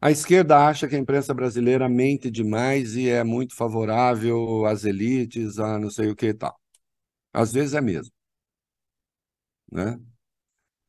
[0.01, 5.59] A esquerda acha que a imprensa brasileira mente demais e é muito favorável às elites,
[5.59, 6.57] a não sei o que e tal.
[7.33, 8.13] Às vezes é mesmo.
[9.71, 9.99] Né?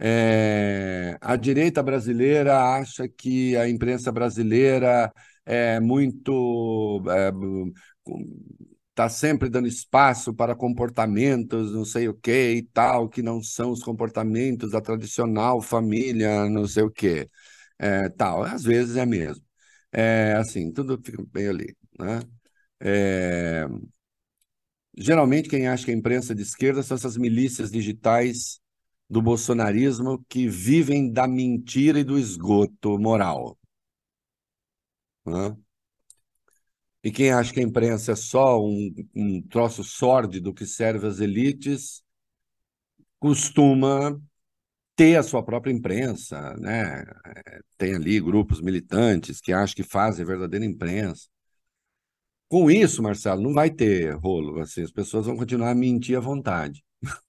[0.01, 5.13] É, a direita brasileira acha que a imprensa brasileira
[5.47, 7.03] é muito.
[8.91, 13.43] Está é, sempre dando espaço para comportamentos, não sei o que e tal, que não
[13.43, 17.29] são os comportamentos da tradicional família, não sei o que.
[17.81, 18.43] É, tal.
[18.45, 19.45] Às vezes é mesmo.
[19.93, 21.77] É, assim, tudo fica bem ali.
[21.99, 22.21] Né?
[22.81, 23.67] É,
[24.97, 28.61] geralmente, quem acha que a imprensa de esquerda são essas milícias digitais
[29.09, 33.59] do bolsonarismo que vivem da mentira e do esgoto moral.
[35.25, 35.57] Né?
[37.03, 41.21] E quem acha que a imprensa é só um, um troço sórdido que serve às
[41.21, 42.03] elites,
[43.19, 44.21] costuma
[45.01, 47.03] ter a sua própria imprensa, né?
[47.79, 51.27] Tem ali grupos militantes que acham que fazem verdadeira imprensa.
[52.51, 54.61] Com isso, Marcelo, não vai ter rolo.
[54.61, 56.85] Assim, as pessoas vão continuar a mentir à vontade.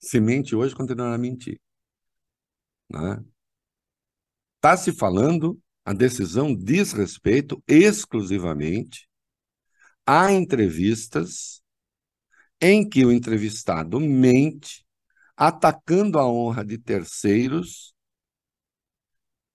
[0.00, 1.60] Se mente hoje, continuará a mentir.
[2.90, 3.24] Está né?
[4.60, 9.08] Tá se falando a decisão diz respeito exclusivamente
[10.04, 11.62] a entrevistas
[12.60, 14.83] em que o entrevistado mente,
[15.36, 17.94] atacando a honra de terceiros,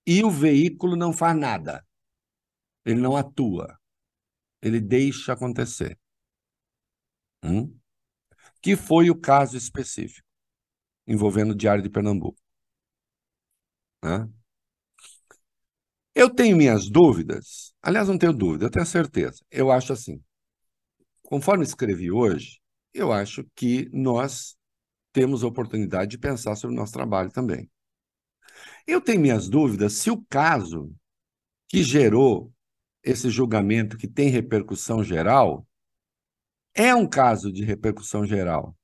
[0.05, 1.86] e o veículo não faz nada.
[2.84, 3.80] Ele não atua.
[4.61, 5.99] Ele deixa acontecer.
[7.43, 7.77] Hum?
[8.61, 10.27] Que foi o caso específico
[11.07, 12.39] envolvendo o Diário de Pernambuco.
[14.03, 14.30] Né?
[16.13, 19.43] Eu tenho minhas dúvidas, aliás, não tenho dúvida, eu tenho certeza.
[19.49, 20.21] Eu acho assim,
[21.23, 22.59] conforme escrevi hoje,
[22.93, 24.57] eu acho que nós
[25.12, 27.70] temos a oportunidade de pensar sobre o nosso trabalho também.
[28.86, 30.93] Eu tenho minhas dúvidas se o caso
[31.68, 32.51] que gerou
[33.03, 35.66] esse julgamento que tem repercussão geral
[36.74, 38.76] é um caso de repercussão geral.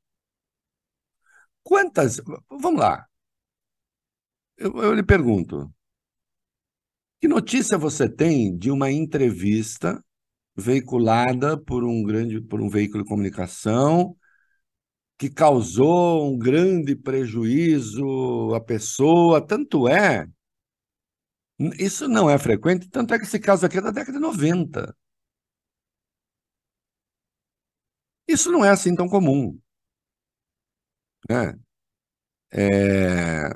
[1.63, 2.21] Quantas.
[2.49, 3.07] Vamos lá.
[4.57, 5.73] Eu, eu lhe pergunto:
[7.19, 10.03] que notícia você tem de uma entrevista
[10.55, 14.15] veiculada por um grande, por um veículo de comunicação
[15.17, 19.45] que causou um grande prejuízo à pessoa?
[19.45, 20.27] Tanto é
[21.79, 24.95] isso não é frequente, tanto é que esse caso aqui é da década de 90.
[28.27, 29.59] Isso não é assim tão comum.
[31.29, 31.57] Né?
[32.51, 33.49] É...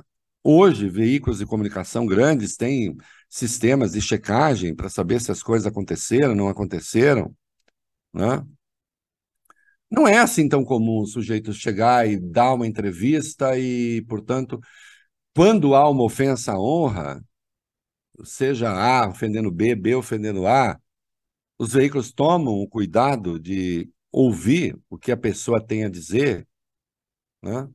[0.44, 2.96] Hoje, veículos de comunicação grandes têm
[3.30, 7.36] sistemas de checagem para saber se as coisas aconteceram, não aconteceram.
[8.14, 8.46] Né?
[9.92, 14.60] Não é assim tão comum o sujeito chegar e dar uma entrevista e, portanto,
[15.36, 17.24] quando há uma ofensa à honra,
[18.24, 20.80] seja A ofendendo B, B ofendendo A,
[21.60, 26.48] os veículos tomam o cuidado de ouvir o que a pessoa tem a dizer,
[27.42, 27.70] né?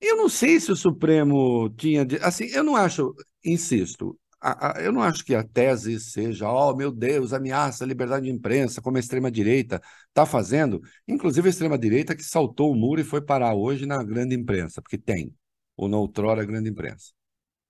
[0.00, 2.06] Eu não sei se o Supremo tinha.
[2.22, 6.74] Assim, eu não acho, insisto, a, a, eu não acho que a tese seja, oh
[6.74, 10.80] meu Deus, ameaça a liberdade de imprensa, como a extrema-direita está fazendo.
[11.06, 14.98] Inclusive a extrema-direita que saltou o muro e foi parar hoje na grande imprensa, porque
[14.98, 15.34] tem,
[15.76, 17.12] ou na outrora grande imprensa.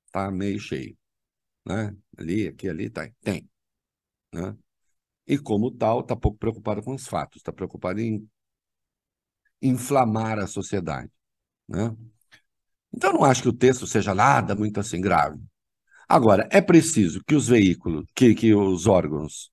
[0.07, 0.97] Está meio cheio.
[1.66, 1.95] Né?
[2.16, 3.49] Ali, aqui, ali, tá, tem.
[4.33, 4.57] Né?
[5.27, 8.29] E como tal, está pouco preocupado com os fatos, está preocupado em
[9.61, 11.11] inflamar a sociedade.
[11.69, 11.95] Né?
[12.93, 15.39] Então, não acho que o texto seja nada muito assim grave.
[16.09, 19.51] Agora, é preciso que os veículos, que, que os órgãos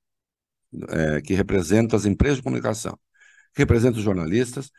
[0.89, 2.97] é, que representam as empresas de comunicação,
[3.53, 4.71] que representam os jornalistas,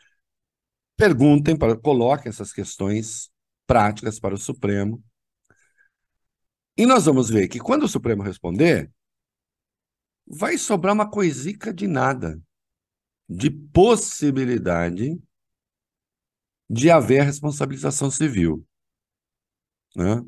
[0.95, 3.29] perguntem, para, coloquem essas questões
[3.67, 5.03] práticas para o Supremo.
[6.75, 8.91] E nós vamos ver que quando o Supremo responder,
[10.25, 12.41] vai sobrar uma coisica de nada,
[13.29, 15.19] de possibilidade
[16.69, 18.65] de haver responsabilização civil.
[19.95, 20.21] Né?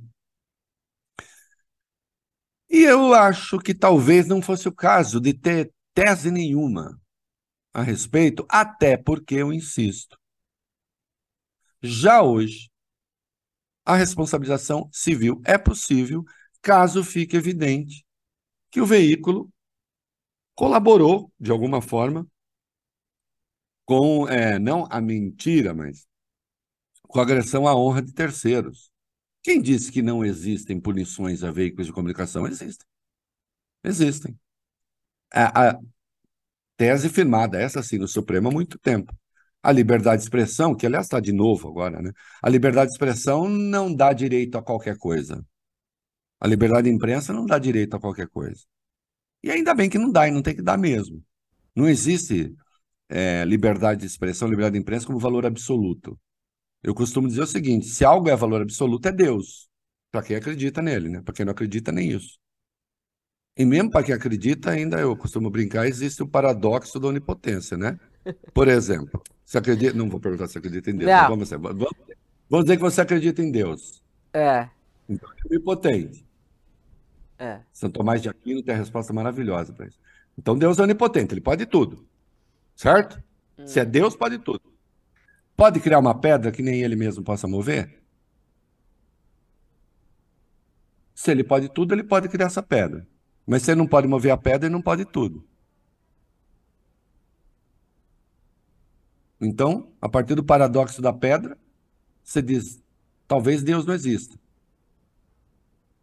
[2.70, 7.00] E eu acho que talvez não fosse o caso de ter tese nenhuma
[7.74, 10.18] a respeito, até porque eu insisto.
[11.82, 12.70] Já hoje,
[13.86, 16.24] a responsabilização civil é possível
[16.62, 18.06] caso fique evidente
[18.70, 19.52] que o veículo
[20.54, 22.28] colaborou, de alguma forma,
[23.86, 26.08] com, é, não a mentira, mas
[27.08, 28.92] com agressão à honra de terceiros.
[29.44, 32.46] Quem disse que não existem punições a veículos de comunicação?
[32.48, 32.86] Existem.
[33.84, 34.38] Existem.
[35.34, 35.80] A, a
[36.78, 39.14] tese firmada, essa sim, no Supremo há muito tempo.
[39.62, 42.12] A liberdade de expressão, que aliás está de novo agora, né?
[42.42, 45.46] A liberdade de expressão não dá direito a qualquer coisa.
[46.40, 48.64] A liberdade de imprensa não dá direito a qualquer coisa.
[49.44, 51.24] E ainda bem que não dá, e não tem que dar mesmo.
[51.76, 52.56] Não existe
[53.10, 56.20] é, liberdade de expressão, liberdade de imprensa como valor absoluto.
[56.84, 59.70] Eu costumo dizer o seguinte: se algo é valor absoluto, é Deus.
[60.12, 61.22] Para quem acredita nele, né?
[61.22, 62.40] Para quem não acredita, nem isso.
[63.56, 68.00] E mesmo para quem acredita, ainda eu costumo brincar, existe o paradoxo da onipotência, né?
[68.54, 69.98] Por exemplo, se acredita.
[69.98, 71.12] Não vou perguntar se acredita em Deus.
[71.28, 71.88] Vamos, vamos,
[72.50, 74.02] vamos dizer que você acredita em Deus.
[74.34, 74.70] É.
[75.08, 76.26] Então é onipotente.
[77.38, 77.62] É.
[77.72, 80.00] São Tomás de Aquino tem a resposta maravilhosa para isso.
[80.38, 82.08] Então Deus é onipotente, ele pode tudo.
[82.76, 83.22] Certo?
[83.58, 83.68] Hum.
[83.68, 84.62] Se é Deus, pode tudo.
[85.60, 88.02] Pode criar uma pedra que nem ele mesmo possa mover?
[91.14, 93.06] Se ele pode tudo, ele pode criar essa pedra.
[93.46, 95.46] Mas se ele não pode mover a pedra, ele não pode tudo.
[99.42, 101.58] Então, a partir do paradoxo da pedra,
[102.24, 102.82] você diz:
[103.28, 104.40] talvez Deus não exista.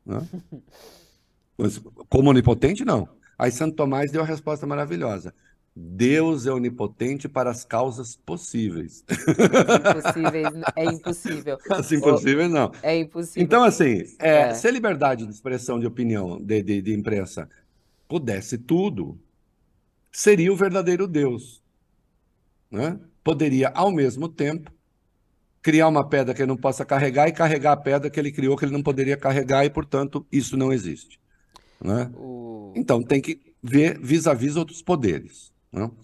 [0.05, 0.19] Né?
[1.57, 1.81] Mas,
[2.11, 3.09] como onipotente, não.
[3.39, 5.35] Aí Santo Tomás deu a resposta maravilhosa.
[5.79, 9.05] Deus é onipotente para as causas possíveis.
[9.11, 11.59] Impossíveis é impossível.
[11.71, 12.73] As impossíveis não.
[12.83, 13.43] É impossível.
[13.43, 14.55] Então, assim, é, é.
[14.55, 17.47] se a liberdade de expressão de opinião de, de, de imprensa
[18.09, 19.21] pudesse tudo,
[20.11, 21.63] seria o verdadeiro Deus.
[22.71, 22.99] Né?
[23.23, 24.73] Poderia, ao mesmo tempo,
[25.61, 28.57] criar uma pedra que ele não possa carregar e carregar a pedra que ele criou
[28.57, 31.21] que ele não poderia carregar e, portanto, isso não existe.
[31.85, 32.11] Né?
[32.15, 32.73] O...
[32.75, 35.55] Então, tem que ver vis-à-vis -vis outros poderes.
[35.77, 35.95] Não?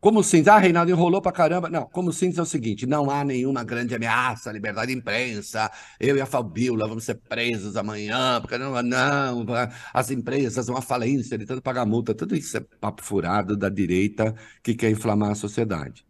[0.00, 1.68] Como síntese, ah, Reinaldo enrolou pra caramba.
[1.68, 5.70] Não, como síntese é o seguinte: não há nenhuma grande ameaça à liberdade de imprensa.
[5.98, 9.46] Eu e a Fabiola vamos ser presos amanhã, porque não, não,
[9.92, 12.14] as empresas vão à falência de tanto pagar multa.
[12.14, 16.06] Tudo isso é papo furado da direita que quer inflamar a sociedade.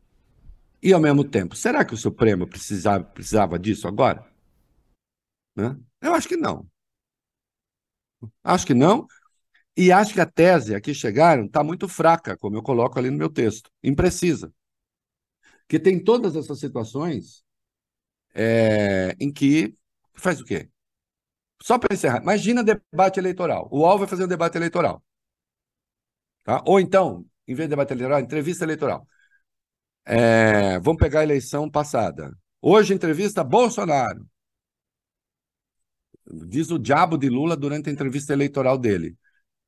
[0.83, 4.27] E, ao mesmo tempo, será que o Supremo precisava, precisava disso agora?
[5.57, 5.77] Né?
[6.03, 6.67] Eu acho que não.
[8.45, 9.07] Acho que não.
[9.77, 13.11] E acho que a tese a que chegaram está muito fraca, como eu coloco ali
[13.11, 14.53] no meu texto, imprecisa.
[15.69, 17.45] Que tem todas essas situações
[18.35, 19.75] é, em que
[20.15, 20.69] faz o quê?
[21.63, 23.69] Só para encerrar, imagina debate eleitoral.
[23.71, 25.03] O UOL vai fazer um debate eleitoral.
[26.45, 26.63] Tá?
[26.67, 29.07] Ou então, em vez de debate eleitoral, entrevista eleitoral.
[30.05, 32.33] É, vamos pegar a eleição passada.
[32.61, 34.27] Hoje, entrevista Bolsonaro.
[36.49, 39.17] Diz o diabo de Lula durante a entrevista eleitoral dele.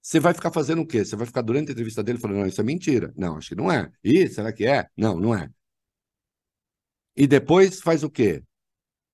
[0.01, 1.05] Você vai ficar fazendo o quê?
[1.05, 3.13] Você vai ficar durante a entrevista dele falando, não, isso é mentira.
[3.17, 3.91] Não, acho que não é.
[4.03, 4.87] Ih, será que é?
[4.97, 5.51] Não, não é.
[7.17, 8.43] E depois faz o quê?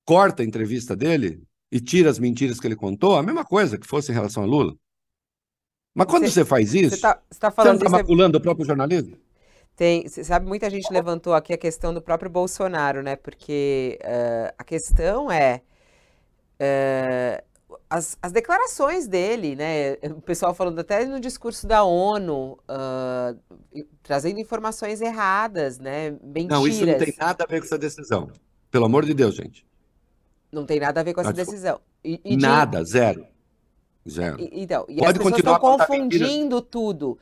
[0.05, 3.87] Corta a entrevista dele e tira as mentiras que ele contou, a mesma coisa que
[3.87, 4.76] fosse em relação a Lula.
[5.95, 8.39] Mas quando você, você faz isso, você está tá falando você não está maculando é...
[8.39, 9.16] o próprio jornalismo?
[9.76, 13.16] Tem, você sabe, muita gente levantou aqui a questão do próprio Bolsonaro, né?
[13.16, 15.62] Porque uh, a questão é
[16.61, 17.45] uh,
[17.89, 19.95] as, as, declarações dele, né?
[20.16, 26.11] O pessoal falando até no discurso da ONU, uh, trazendo informações erradas, né?
[26.22, 26.49] Mentiras.
[26.49, 28.30] Não, isso não tem nada a ver com essa decisão.
[28.70, 29.64] Pelo amor de Deus, gente.
[30.51, 31.80] Não tem nada a ver com essa decisão.
[32.05, 32.91] E, e nada, de...
[32.91, 33.26] zero.
[34.09, 34.41] Zero.
[34.41, 37.18] E, então, e Pode as pessoas estão confundindo tudo.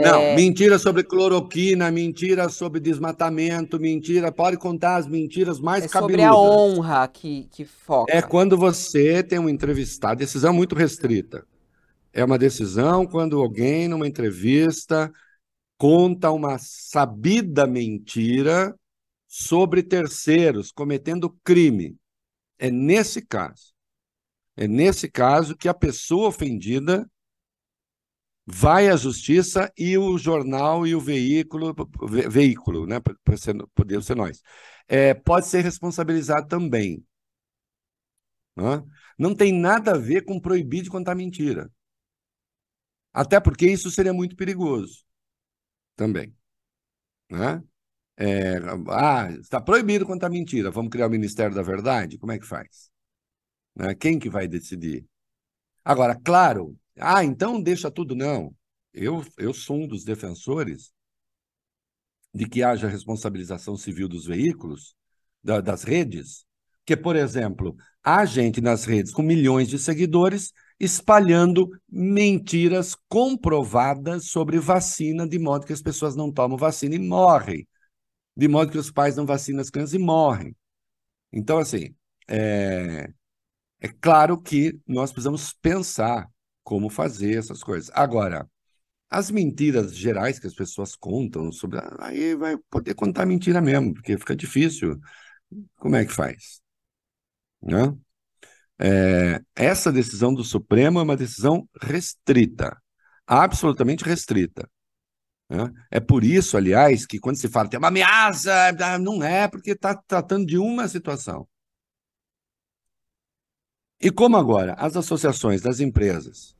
[0.00, 0.36] Não, é...
[0.36, 4.30] mentira sobre cloroquina, mentira sobre desmatamento, mentira.
[4.30, 6.20] Pode contar as mentiras mais é cabeludas.
[6.20, 8.12] Sobre a honra que, que foca.
[8.12, 11.44] É quando você tem um entrevistado, decisão muito restrita.
[12.12, 15.12] É uma decisão quando alguém, numa entrevista,
[15.76, 18.74] conta uma sabida mentira
[19.26, 21.96] sobre terceiros cometendo crime.
[22.58, 23.74] É nesse caso.
[24.56, 27.08] É nesse caso que a pessoa ofendida
[28.50, 31.74] vai à justiça e o jornal e o veículo,
[32.08, 33.14] ve, veículo, né, para
[33.74, 34.42] poder ser nós,
[34.88, 37.04] é, pode ser responsabilizado também.
[38.56, 38.82] Né?
[39.18, 41.70] Não tem nada a ver com proibir de contar mentira.
[43.12, 45.04] Até porque isso seria muito perigoso
[45.94, 46.34] também.
[47.30, 47.62] Né?
[48.16, 48.56] É,
[48.90, 50.70] ah, está proibido contar mentira.
[50.70, 52.16] Vamos criar o Ministério da Verdade?
[52.18, 52.90] Como é que faz?
[53.76, 53.94] Né?
[53.94, 55.06] Quem que vai decidir?
[55.84, 58.14] Agora, claro, ah, então deixa tudo.
[58.14, 58.54] Não.
[58.92, 60.92] Eu, eu sou um dos defensores
[62.34, 64.94] de que haja responsabilização civil dos veículos,
[65.42, 66.44] da, das redes,
[66.84, 74.58] que, por exemplo, há gente nas redes com milhões de seguidores espalhando mentiras comprovadas sobre
[74.58, 77.66] vacina, de modo que as pessoas não tomam vacina e morrem
[78.38, 80.54] de modo que os pais não vacinam as crianças e morrem.
[81.32, 81.92] Então, assim,
[82.28, 83.10] é,
[83.80, 86.30] é claro que nós precisamos pensar
[86.68, 87.90] como fazer essas coisas.
[87.94, 88.46] Agora,
[89.10, 91.80] as mentiras gerais que as pessoas contam sobre.
[91.98, 95.00] Aí vai poder contar mentira mesmo, porque fica difícil.
[95.76, 96.60] Como é que faz?
[97.62, 97.96] Né?
[98.78, 102.76] É, essa decisão do Supremo é uma decisão restrita,
[103.26, 104.68] absolutamente restrita.
[105.48, 105.72] Né?
[105.90, 108.52] É por isso, aliás, que quando se fala é uma ameaça,
[109.00, 111.48] não é, porque está tratando de uma situação.
[114.00, 116.57] E como agora as associações das empresas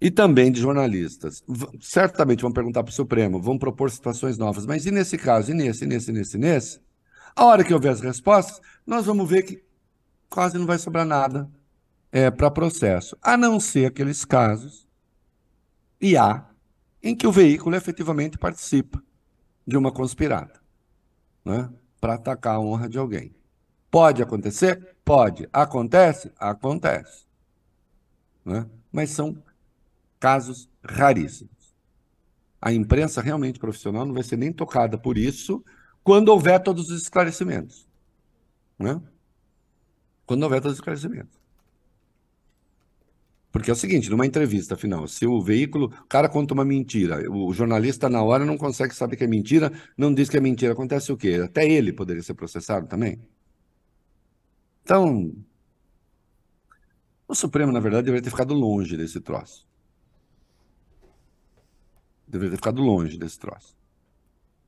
[0.00, 1.42] e também de jornalistas
[1.80, 5.54] certamente vão perguntar para o Supremo, vão propor situações novas, mas e nesse caso, e
[5.54, 6.80] nesse, e nesse, e nesse, e nesse?
[7.34, 9.62] A hora que houver as respostas, nós vamos ver que
[10.28, 11.50] quase não vai sobrar nada
[12.12, 14.86] é, para processo, a não ser aqueles casos,
[16.00, 16.46] e há,
[17.02, 19.02] em que o veículo efetivamente participa
[19.66, 20.60] de uma conspirada
[21.44, 21.70] né,
[22.00, 23.34] para atacar a honra de alguém.
[23.90, 24.96] Pode acontecer?
[25.04, 25.48] Pode.
[25.52, 26.32] Acontece?
[26.38, 27.24] Acontece.
[28.44, 28.66] Né?
[28.92, 29.36] Mas são
[30.18, 31.74] casos raríssimos.
[32.60, 35.64] A imprensa realmente profissional não vai ser nem tocada por isso
[36.02, 37.86] quando houver todos os esclarecimentos.
[38.78, 39.00] Né?
[40.24, 41.36] Quando houver todos os esclarecimentos.
[43.56, 47.30] Porque é o seguinte, numa entrevista, afinal, se o veículo, o cara conta uma mentira,
[47.30, 50.74] o jornalista na hora não consegue saber que é mentira, não diz que é mentira,
[50.74, 51.40] acontece o quê?
[51.42, 53.18] Até ele poderia ser processado também.
[54.82, 55.34] Então,
[57.26, 59.66] o Supremo, na verdade, deveria ter ficado longe desse troço.
[62.26, 63.76] Deveria ter ficado longe desse troço.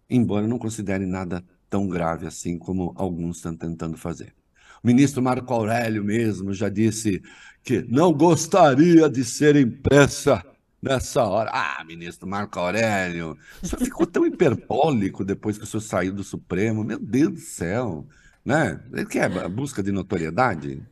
[0.08, 4.34] Embora não considere nada tão grave assim como alguns estão tentando fazer.
[4.82, 7.22] O ministro Marco Aurélio mesmo já disse
[7.62, 10.44] que não gostaria de ser impressa
[10.80, 11.50] nessa hora.
[11.52, 16.24] Ah, ministro Marco Aurélio, o senhor ficou tão hiperbólico depois que o senhor saiu do
[16.24, 16.84] Supremo.
[16.84, 18.06] Meu Deus do céu.
[18.44, 18.80] Né?
[18.92, 20.82] Ele quer a busca de notoriedade?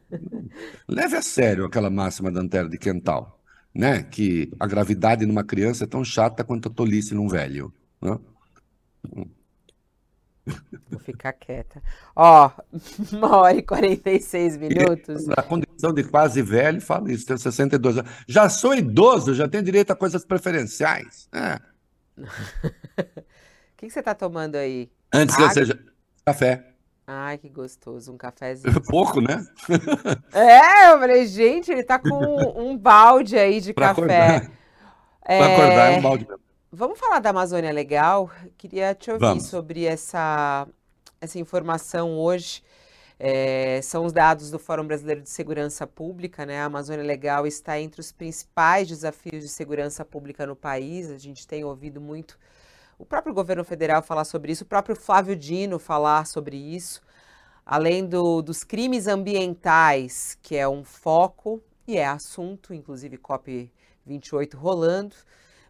[0.87, 3.36] Leve a sério aquela máxima da Antero de Quental,
[3.77, 4.03] né?
[4.03, 7.73] que a gravidade numa criança é tão chata quanto a tolice num velho.
[8.01, 8.19] Né?
[10.91, 11.83] Vou ficar quieta.
[12.15, 12.51] Ó,
[13.13, 15.27] uma hora e 46 minutos.
[15.27, 18.11] Na condição de quase velho, falo isso, tenho 62 anos.
[18.27, 21.29] Já sou idoso, já tenho direito a coisas preferenciais.
[21.33, 21.61] É.
[23.77, 24.91] O que, que, você está tomando aí?
[25.13, 25.53] Antes Água?
[25.53, 25.79] que eu seja.
[26.25, 26.76] Café.
[27.07, 28.81] Ai, que gostoso, um cafezinho.
[28.83, 29.47] Pouco, né?
[30.33, 32.11] é, eu falei, gente, ele tá com
[32.61, 34.03] um balde aí de pra café.
[34.37, 34.53] Acordar.
[35.25, 35.39] É...
[35.39, 36.47] Pra acordar é um balde mesmo.
[36.73, 38.31] Vamos falar da Amazônia Legal?
[38.59, 39.47] Queria te ouvir Vamos.
[39.47, 40.67] sobre essa,
[41.21, 42.63] essa informação hoje.
[43.19, 46.61] É, são os dados do Fórum Brasileiro de Segurança Pública, né?
[46.61, 51.11] A Amazônia Legal está entre os principais desafios de segurança pública no país.
[51.11, 52.39] A gente tem ouvido muito
[52.99, 57.03] o próprio governo federal falar sobre isso, o próprio Flávio Dino falar sobre isso,
[57.65, 65.15] além do, dos crimes ambientais, que é um foco e é assunto, inclusive COP28 rolando.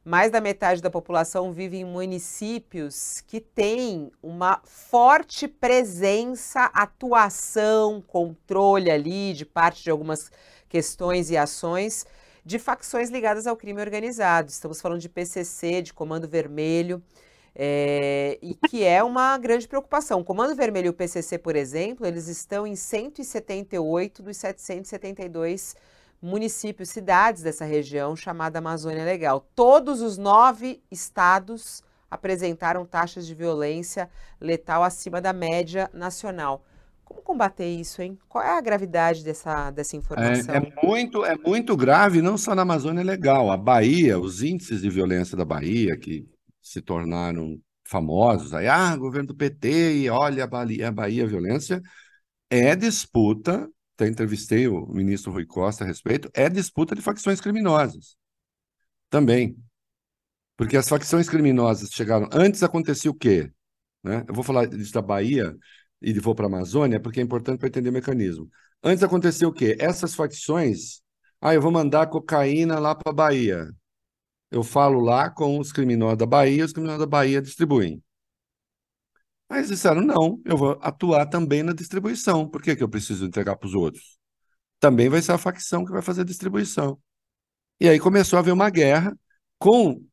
[0.05, 8.89] Mais da metade da população vive em municípios que têm uma forte presença, atuação, controle
[8.89, 10.31] ali de parte de algumas
[10.69, 12.07] questões e ações
[12.47, 14.49] de facções ligadas ao crime organizado.
[14.51, 17.03] Estamos falando de PCC, de Comando Vermelho,
[17.53, 20.21] é, e que é uma grande preocupação.
[20.21, 25.75] O Comando Vermelho e o PCC, por exemplo, eles estão em 178 dos 772
[26.23, 29.45] municípios, cidades dessa região chamada Amazônia Legal.
[29.57, 34.09] Todos os nove estados apresentaram taxas de violência
[34.41, 36.63] letal acima da média nacional.
[37.07, 38.19] Como combater isso, hein?
[38.29, 40.53] Qual é a gravidade dessa, dessa informação?
[40.53, 43.49] É, é, muito, é muito grave, não só na Amazônia Legal.
[43.49, 46.29] A Bahia, os índices de violência da Bahia, que
[46.61, 51.29] se tornaram famosos, aí, ah, governo do PT, e olha a Bahia, a Bahia a
[51.29, 51.81] violência,
[52.51, 58.17] é disputa, até entrevistei o ministro Rui Costa a respeito, é disputa de facções criminosas.
[59.09, 59.57] Também.
[60.57, 62.29] Porque as facções criminosas chegaram.
[62.33, 63.53] Antes acontecia o quê?
[64.03, 64.25] Né?
[64.27, 65.57] Eu vou falar disso da Bahia,
[66.01, 68.49] e vou para a Amazônia, porque é importante para entender o mecanismo.
[68.83, 69.77] Antes aconteceu o quê?
[69.79, 71.03] Essas facções,
[71.41, 73.69] ah, eu vou mandar cocaína lá para a Bahia.
[74.51, 78.03] Eu falo lá com os criminosos da Bahia, os criminosos da Bahia distribuem.
[79.49, 82.49] Mas disseram, não, eu vou atuar também na distribuição.
[82.49, 84.19] Por que, que eu preciso entregar para os outros?
[84.81, 86.99] Também vai ser a facção que vai fazer a distribuição.
[87.81, 89.17] E aí começou a haver uma guerra
[89.59, 90.05] com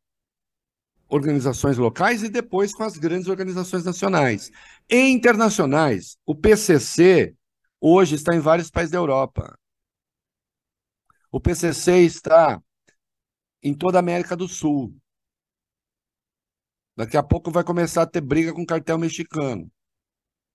[1.14, 4.52] organizações locais e depois com as grandes organizações nacionais.
[4.90, 7.36] E internacionais, o PCC
[7.80, 9.58] hoje está em vários países da Europa.
[11.32, 12.60] O PCC está
[13.62, 14.96] em toda a América do Sul.
[16.96, 19.72] Daqui a pouco vai começar a ter briga com o cartel mexicano.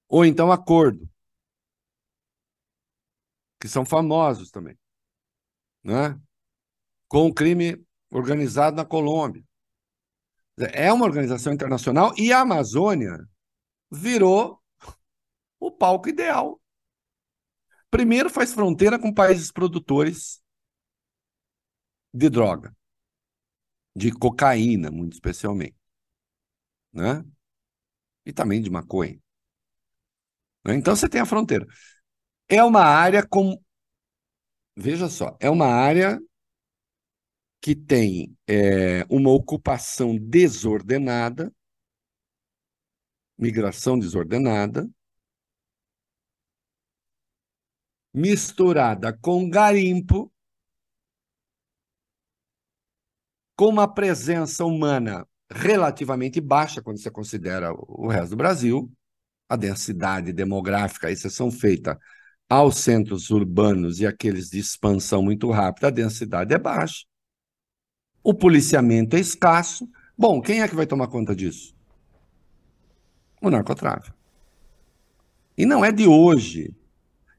[0.08, 1.08] Ou então acordo.
[3.60, 4.76] Que são famosos também.
[5.84, 6.20] Né?
[7.08, 7.80] Com o crime
[8.10, 9.47] organizado na Colômbia.
[10.72, 13.18] É uma organização internacional e a Amazônia
[13.90, 14.60] virou
[15.60, 16.60] o palco ideal.
[17.90, 20.42] Primeiro, faz fronteira com países produtores
[22.12, 22.74] de droga,
[23.94, 25.76] de cocaína, muito especialmente,
[26.92, 27.24] né?
[28.24, 29.18] E também de maconha.
[30.64, 30.74] Né?
[30.74, 31.66] Então você tem a fronteira.
[32.48, 33.58] É uma área com.
[34.76, 36.20] Veja só, é uma área
[37.60, 41.52] que tem é, uma ocupação desordenada,
[43.36, 44.88] migração desordenada,
[48.12, 50.32] misturada com garimpo,
[53.56, 58.92] com uma presença humana relativamente baixa quando você considera o resto do Brasil,
[59.48, 61.98] a densidade demográfica, a exceção feita
[62.48, 67.07] aos centros urbanos e aqueles de expansão muito rápida, a densidade é baixa
[68.22, 69.88] o policiamento é escasso.
[70.16, 71.74] Bom, quem é que vai tomar conta disso?
[73.40, 74.16] O narcotráfico.
[75.56, 76.74] E não é de hoje.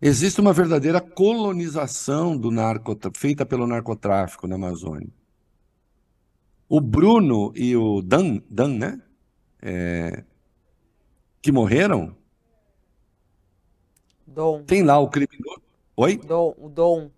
[0.02, 5.10] Existe uma verdadeira colonização do narcotráfico, feita pelo narcotráfico na Amazônia.
[6.70, 9.02] O Bruno e o Dan, Dan né?
[9.62, 10.24] É,
[11.42, 12.16] que morreram.
[14.26, 14.64] Dom.
[14.64, 15.62] Tem lá o criminoso.
[15.98, 16.18] Oi?
[16.18, 17.12] Dom, o Dom.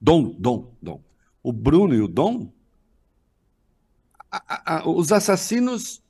[0.00, 1.00] Dom, Dom, Dom.
[1.42, 2.50] O Bruno e o Dom
[4.32, 6.02] a, a, os assassinos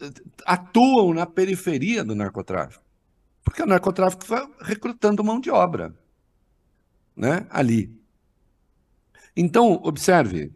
[0.00, 0.10] eh,
[0.46, 2.82] atuam na periferia do narcotráfico.
[3.44, 5.94] Porque o narcotráfico vai recrutando mão de obra
[7.16, 7.94] né, ali.
[9.36, 10.52] Então, observe,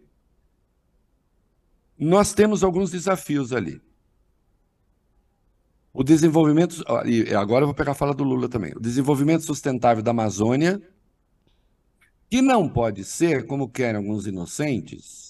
[1.99, 3.81] nós temos alguns desafios ali.
[5.93, 10.03] O desenvolvimento, e agora eu vou pegar a fala do Lula também, o desenvolvimento sustentável
[10.03, 10.81] da Amazônia,
[12.31, 15.30] que não pode ser, como querem alguns inocentes,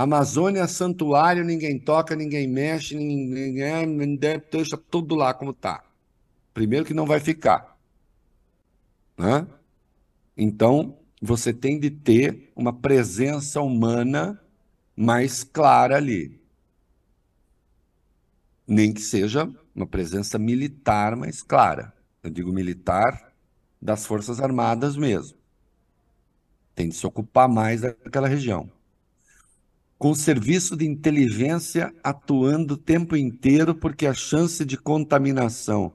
[0.00, 4.16] Amazônia, santuário, ninguém toca, ninguém mexe, ninguém
[4.50, 5.84] deixa tudo lá como está.
[6.54, 7.76] Primeiro que não vai ficar.
[9.14, 9.46] Né?
[10.34, 14.40] Então, você tem de ter uma presença humana
[14.96, 16.40] mais clara ali.
[18.66, 21.92] Nem que seja uma presença militar mais clara.
[22.22, 23.34] Eu digo militar
[23.82, 25.36] das Forças Armadas mesmo.
[26.74, 28.79] Tem de se ocupar mais daquela região.
[30.00, 35.92] Com o serviço de inteligência atuando o tempo inteiro, porque a chance de contaminação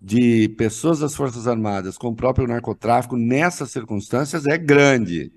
[0.00, 5.30] de pessoas das Forças Armadas com o próprio narcotráfico nessas circunstâncias é grande,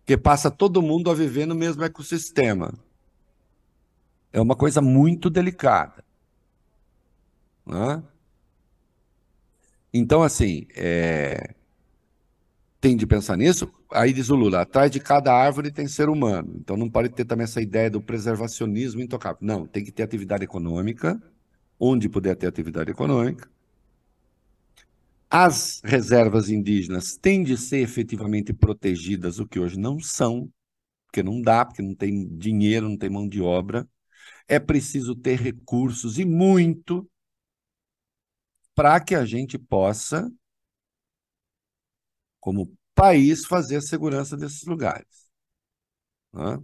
[0.00, 2.74] porque passa todo mundo a viver no mesmo ecossistema.
[4.32, 6.04] É uma coisa muito delicada.
[7.64, 8.02] Né?
[9.92, 11.54] Então, assim, é...
[12.80, 13.72] tem de pensar nisso.
[13.94, 16.54] Aí diz o Lula: atrás de cada árvore tem ser humano.
[16.58, 19.38] Então não pode ter também essa ideia do preservacionismo intocável.
[19.40, 21.20] Não, tem que ter atividade econômica,
[21.78, 23.48] onde puder ter atividade econômica
[25.36, 30.48] as reservas indígenas têm de ser efetivamente protegidas, o que hoje não são,
[31.06, 33.84] porque não dá, porque não tem dinheiro, não tem mão de obra.
[34.46, 37.10] É preciso ter recursos e muito
[38.76, 40.30] para que a gente possa,
[42.38, 45.28] como país, fazer a segurança desses lugares.
[46.32, 46.58] Né?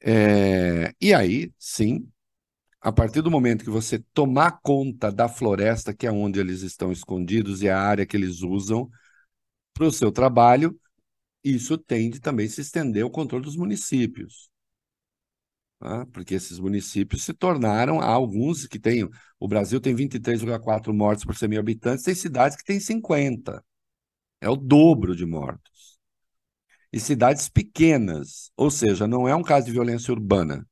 [0.00, 2.08] É, e aí, sim,
[2.80, 6.92] a partir do momento que você tomar conta da floresta, que é onde eles estão
[6.92, 8.90] escondidos e a área que eles usam
[9.74, 10.78] para o seu trabalho,
[11.44, 14.50] isso tende também a se estender ao controle dos municípios.
[15.78, 16.06] Tá?
[16.06, 19.08] Porque esses municípios se tornaram, há alguns que têm,
[19.38, 23.64] o Brasil tem 23,4 mortes por 100 mil habitantes, tem cidades que têm 50.
[24.40, 25.98] É o dobro de mortos.
[26.92, 30.66] E cidades pequenas, ou seja, não é um caso de violência urbana,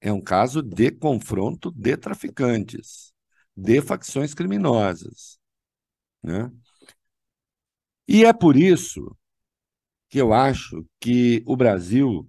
[0.00, 3.12] é um caso de confronto de traficantes,
[3.56, 5.38] de facções criminosas.
[6.22, 6.50] Né?
[8.08, 9.16] E é por isso
[10.08, 12.28] que eu acho que o Brasil,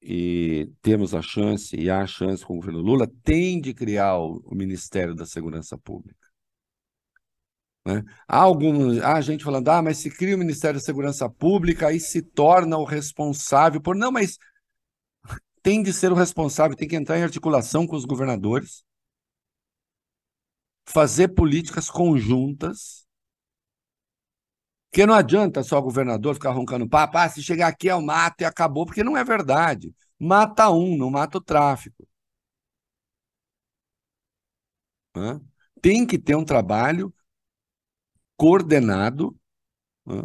[0.00, 4.18] e temos a chance, e há a chance com o governo Lula, tem de criar
[4.18, 6.25] o, Ministério da Segurança Pública.
[7.86, 8.02] Né?
[8.26, 8.42] Há
[9.04, 12.76] há gente falando, ah, mas se cria o Ministério da Segurança Pública, aí se torna
[12.76, 13.94] o responsável por.
[13.94, 14.38] Não, mas
[15.62, 18.84] tem de ser o responsável, tem que entrar em articulação com os governadores,
[20.84, 23.06] fazer políticas conjuntas,
[24.90, 28.02] porque não adianta só o governador ficar roncando, pá, pá, se chegar aqui é o
[28.02, 29.94] mato e acabou, porque não é verdade.
[30.18, 32.08] Mata um, não mata o tráfico.
[35.14, 35.40] Hã?
[35.82, 37.12] Tem que ter um trabalho
[38.36, 39.36] coordenado,
[40.06, 40.24] hã?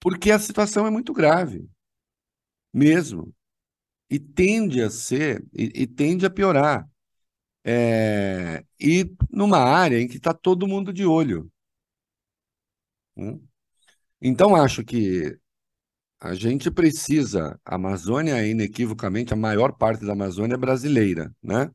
[0.00, 1.68] porque a situação é muito grave,
[2.72, 3.32] mesmo
[4.10, 6.88] e tende a ser, e, e tende a piorar.
[7.64, 11.50] É, e numa área em que está todo mundo de olho.
[13.16, 13.40] Hum?
[14.20, 15.38] Então, acho que
[16.20, 21.70] a gente precisa, a Amazônia é inequivocamente, a maior parte da Amazônia é brasileira, né?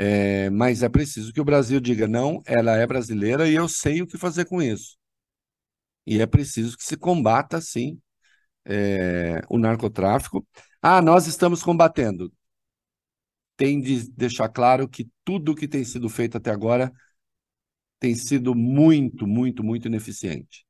[0.00, 4.00] É, mas é preciso que o Brasil diga, não, ela é brasileira e eu sei
[4.00, 4.96] o que fazer com isso.
[6.06, 8.00] E é preciso que se combata, sim,
[8.66, 10.46] é, o narcotráfico.
[10.82, 12.32] Ah, nós estamos combatendo.
[13.56, 16.92] Tem de deixar claro que tudo que tem sido feito até agora
[18.00, 20.64] tem sido muito, muito, muito ineficiente.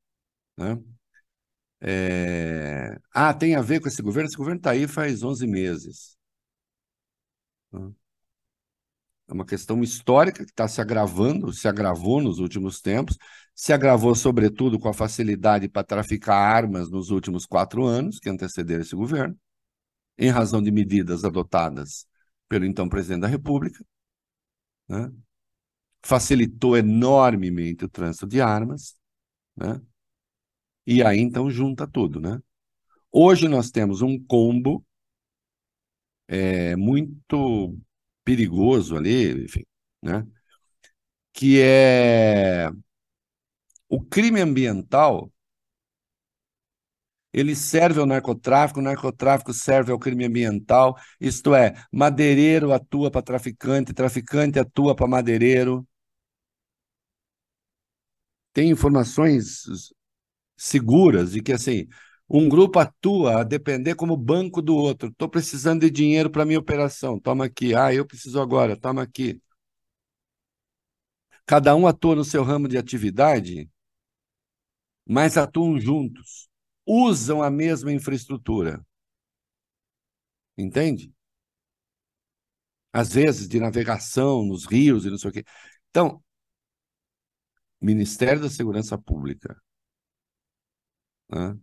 [0.57, 0.77] Né?
[1.81, 2.97] É...
[3.13, 4.27] Ah, tem a ver com esse governo?
[4.27, 6.17] Esse governo está aí faz 11 meses.
[9.29, 13.15] É uma questão histórica que está se agravando, se agravou nos últimos tempos,
[13.53, 18.81] se agravou, sobretudo, com a facilidade para traficar armas nos últimos quatro anos que antecederam
[18.81, 19.37] esse governo
[20.17, 22.07] em razão de medidas adotadas
[22.47, 23.85] pelo então presidente da República,
[24.87, 25.11] né?
[26.03, 28.95] facilitou enormemente o trânsito de armas,
[29.55, 29.79] né?
[30.87, 32.19] e aí então junta tudo.
[32.19, 32.41] Né?
[33.11, 34.83] Hoje nós temos um combo
[36.27, 37.77] é, muito
[38.29, 39.65] perigoso ali, enfim,
[40.03, 40.23] né?
[41.33, 42.69] que é
[43.87, 45.31] o crime ambiental
[47.33, 53.21] ele serve ao narcotráfico, o narcotráfico serve ao crime ambiental, isto é, madeireiro atua para
[53.21, 55.87] traficante, traficante atua para madeireiro.
[58.53, 59.63] Tem informações
[60.57, 61.87] seguras de que assim,
[62.29, 65.09] um grupo atua a depender como banco do outro.
[65.09, 67.73] Estou precisando de dinheiro para minha operação, toma aqui.
[67.75, 69.41] Ah, eu preciso agora, toma aqui.
[71.45, 73.69] Cada um atua no seu ramo de atividade,
[75.05, 76.47] mas atuam juntos
[76.85, 78.83] usam a mesma infraestrutura.
[80.57, 81.11] Entende?
[82.93, 85.43] Às vezes, de navegação nos rios e não sei o quê.
[85.89, 86.23] Então,
[87.81, 89.61] Ministério da Segurança Pública.
[91.29, 91.59] Né?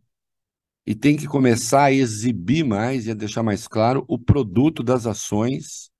[0.86, 5.04] E tem que começar a exibir mais e a deixar mais claro o produto das
[5.06, 5.90] ações,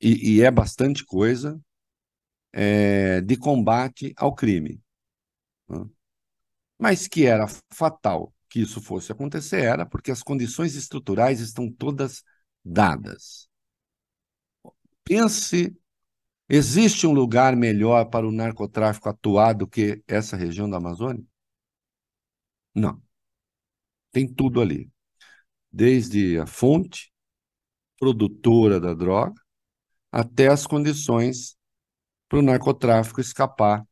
[0.00, 1.60] e, e é bastante coisa,
[2.52, 4.80] é, de combate ao crime.
[5.68, 5.84] Né?
[6.78, 12.22] Mas que era fatal que isso fosse acontecer, era porque as condições estruturais estão todas
[12.64, 13.48] dadas.
[15.04, 15.74] Pense
[16.48, 21.24] Existe um lugar melhor para o narcotráfico atuar do que essa região da Amazônia?
[22.74, 23.03] Não.
[24.14, 24.90] Tem tudo ali.
[25.72, 27.12] Desde a fonte,
[27.98, 29.34] produtora da droga,
[30.12, 31.56] até as condições
[32.28, 33.86] para o narcotráfico escapar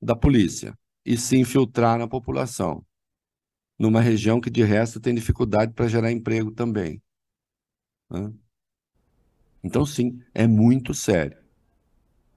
[0.00, 2.86] da polícia e se infiltrar na população,
[3.78, 7.02] numa região que, de resto, tem dificuldade para gerar emprego também.
[9.62, 11.44] Então, sim, é muito sério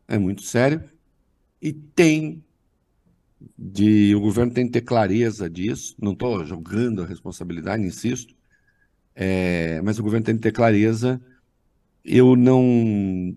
[0.07, 0.89] é muito sério
[1.61, 2.43] e tem
[3.57, 5.95] de o governo tem que ter clareza disso.
[6.01, 8.35] Não estou jogando a responsabilidade, insisto,
[9.15, 11.21] é, mas o governo tem que ter clareza.
[12.03, 13.35] Eu não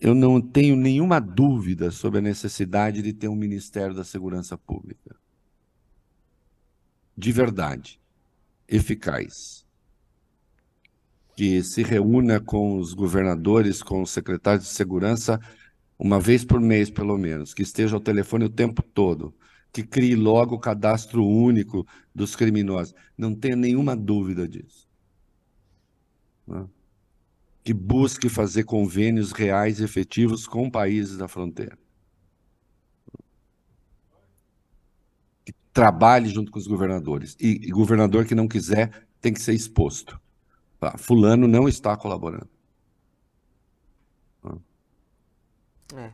[0.00, 5.14] eu não tenho nenhuma dúvida sobre a necessidade de ter um Ministério da Segurança Pública.
[7.16, 8.00] De verdade,
[8.66, 9.64] eficaz.
[11.36, 15.40] Que se reúna com os governadores, com os secretários de segurança
[16.04, 19.32] uma vez por mês, pelo menos, que esteja ao telefone o tempo todo,
[19.72, 22.92] que crie logo o cadastro único dos criminosos.
[23.16, 24.88] Não tenha nenhuma dúvida disso.
[26.44, 26.66] Né?
[27.62, 31.78] Que busque fazer convênios reais e efetivos com países da fronteira.
[35.44, 37.36] Que trabalhe junto com os governadores.
[37.38, 40.20] E, e governador que não quiser tem que ser exposto.
[40.80, 40.98] Tá?
[40.98, 42.50] Fulano não está colaborando.
[45.96, 46.12] É.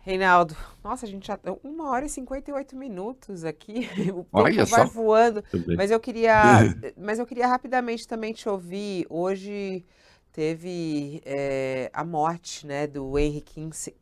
[0.00, 3.88] Reinaldo, nossa, a gente já tá uma hora e 58 minutos aqui.
[4.08, 4.92] O tempo Olha vai só.
[4.92, 5.44] voando.
[5.76, 6.60] Mas eu queria,
[6.96, 9.06] mas eu queria rapidamente também te ouvir.
[9.10, 9.84] Hoje
[10.32, 13.44] teve é, a morte, né, do Henry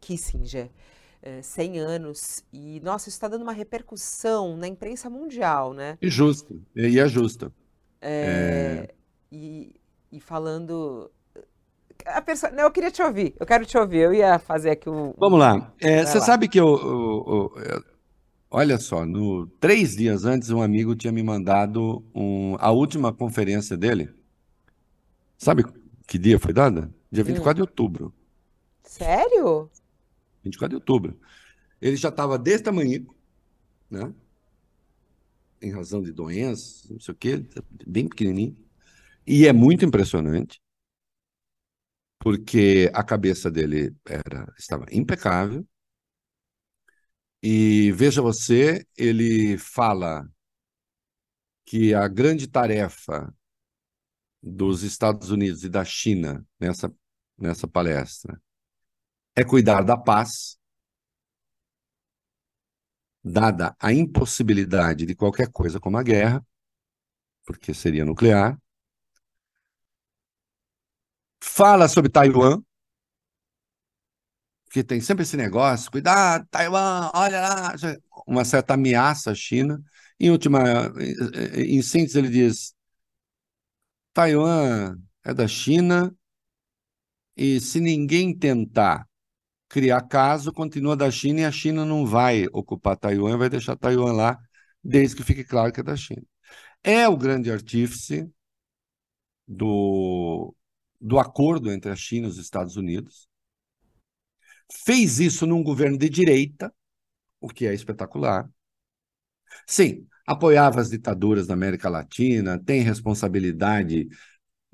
[0.00, 0.70] Kissinger.
[1.22, 5.98] É, 100 anos e nossa isso está dando uma repercussão na imprensa mundial, né?
[6.00, 7.52] E justo, e é justo.
[8.00, 8.94] É, é...
[9.32, 9.74] E,
[10.12, 11.10] e falando
[12.04, 13.34] a pessoa, não, eu queria te ouvir.
[13.38, 13.98] Eu quero te ouvir.
[13.98, 15.14] Eu ia fazer aqui um.
[15.16, 15.72] Vamos lá.
[15.80, 16.24] É, você lá.
[16.24, 17.84] sabe que eu, eu, eu,
[18.50, 23.76] Olha só, no, três dias antes, um amigo tinha me mandado um, a última conferência
[23.76, 24.08] dele.
[25.36, 25.64] Sabe
[26.06, 26.90] que dia foi dada?
[27.10, 27.54] Dia 24 hum.
[27.54, 28.14] de outubro.
[28.84, 29.68] Sério?
[30.44, 31.18] 24 de outubro.
[31.82, 33.06] Ele já estava desse tamanho,
[33.90, 34.12] né?
[35.60, 37.44] Em razão de doenças, não sei o quê,
[37.86, 38.56] bem pequenininho.
[39.26, 40.60] E é muito impressionante
[42.18, 45.66] porque a cabeça dele era, estava impecável.
[47.42, 50.28] E veja você, ele fala
[51.64, 53.32] que a grande tarefa
[54.42, 56.92] dos Estados Unidos e da China nessa,
[57.36, 58.40] nessa palestra
[59.34, 60.58] é cuidar da paz,
[63.22, 66.46] dada a impossibilidade de qualquer coisa como a guerra,
[67.44, 68.58] porque seria nuclear,
[71.56, 72.60] fala sobre Taiwan,
[74.70, 77.74] que tem sempre esse negócio, cuidado, Taiwan, olha lá,
[78.26, 79.82] uma certa ameaça à China.
[80.20, 80.60] Em última,
[81.54, 82.74] em síntese, ele diz:
[84.12, 86.14] Taiwan é da China
[87.34, 89.08] e se ninguém tentar
[89.68, 94.12] criar caso, continua da China e a China não vai ocupar Taiwan, vai deixar Taiwan
[94.12, 94.38] lá,
[94.84, 96.22] desde que fique claro que é da China.
[96.84, 98.30] É o grande artífice
[99.46, 100.54] do
[101.06, 103.28] do acordo entre a China e os Estados Unidos.
[104.84, 106.74] Fez isso num governo de direita,
[107.40, 108.50] o que é espetacular.
[109.66, 114.08] Sim, apoiava as ditaduras da América Latina, tem responsabilidade,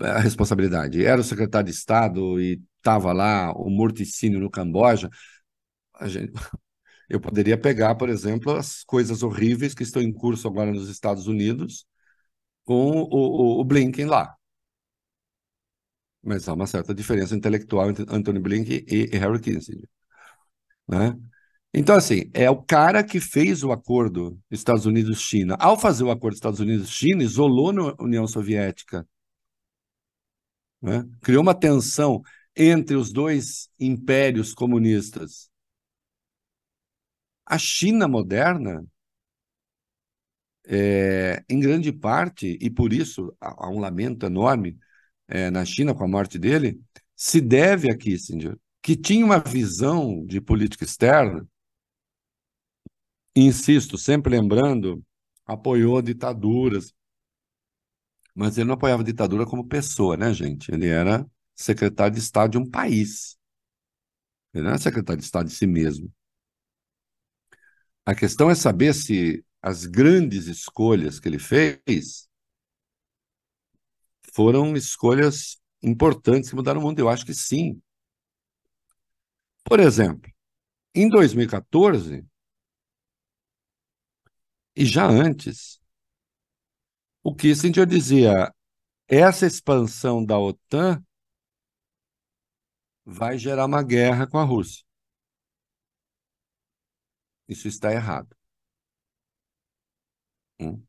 [0.00, 1.04] a responsabilidade.
[1.04, 5.10] Era o secretário de Estado e estava lá o morticínio no Camboja.
[6.04, 6.32] Gente,
[7.10, 11.26] eu poderia pegar, por exemplo, as coisas horríveis que estão em curso agora nos Estados
[11.26, 11.86] Unidos
[12.64, 14.34] com o, o, o Blinken lá.
[16.22, 19.88] Mas há uma certa diferença intelectual entre Anthony Blinken e, Harry Kissinger.
[20.88, 21.16] Né?
[21.74, 25.56] Então, assim, é o cara que fez o acordo Estados Unidos-China.
[25.58, 29.06] Ao fazer o acordo Estados Unidos-China, isolou a União Soviética.
[30.80, 31.04] Né?
[31.22, 32.22] Criou uma tensão
[32.56, 35.50] entre os dois impérios comunistas.
[37.46, 38.84] A China moderna
[40.66, 44.78] é, em grande parte, e por isso há um lamento enorme
[45.32, 46.78] é, na China com a morte dele,
[47.16, 51.48] se deve a Kissinger, que tinha uma visão de política externa,
[53.34, 55.02] insisto, sempre lembrando,
[55.46, 56.92] apoiou ditaduras,
[58.34, 60.70] mas ele não apoiava ditadura como pessoa, né, gente?
[60.70, 63.38] Ele era secretário de Estado de um país.
[64.52, 66.12] Ele não era secretário de Estado de si mesmo.
[68.04, 72.28] A questão é saber se as grandes escolhas que ele fez
[74.34, 76.98] foram escolhas importantes que mudaram o mundo.
[76.98, 77.80] Eu acho que sim.
[79.64, 80.30] Por exemplo,
[80.94, 82.26] em 2014,
[84.76, 85.80] e já antes,
[87.22, 88.52] o Kissinger dizia:
[89.08, 91.02] essa expansão da OTAN
[93.06, 94.84] vai gerar uma guerra com a Rússia.
[97.48, 98.34] Isso está errado.
[100.58, 100.86] Hum.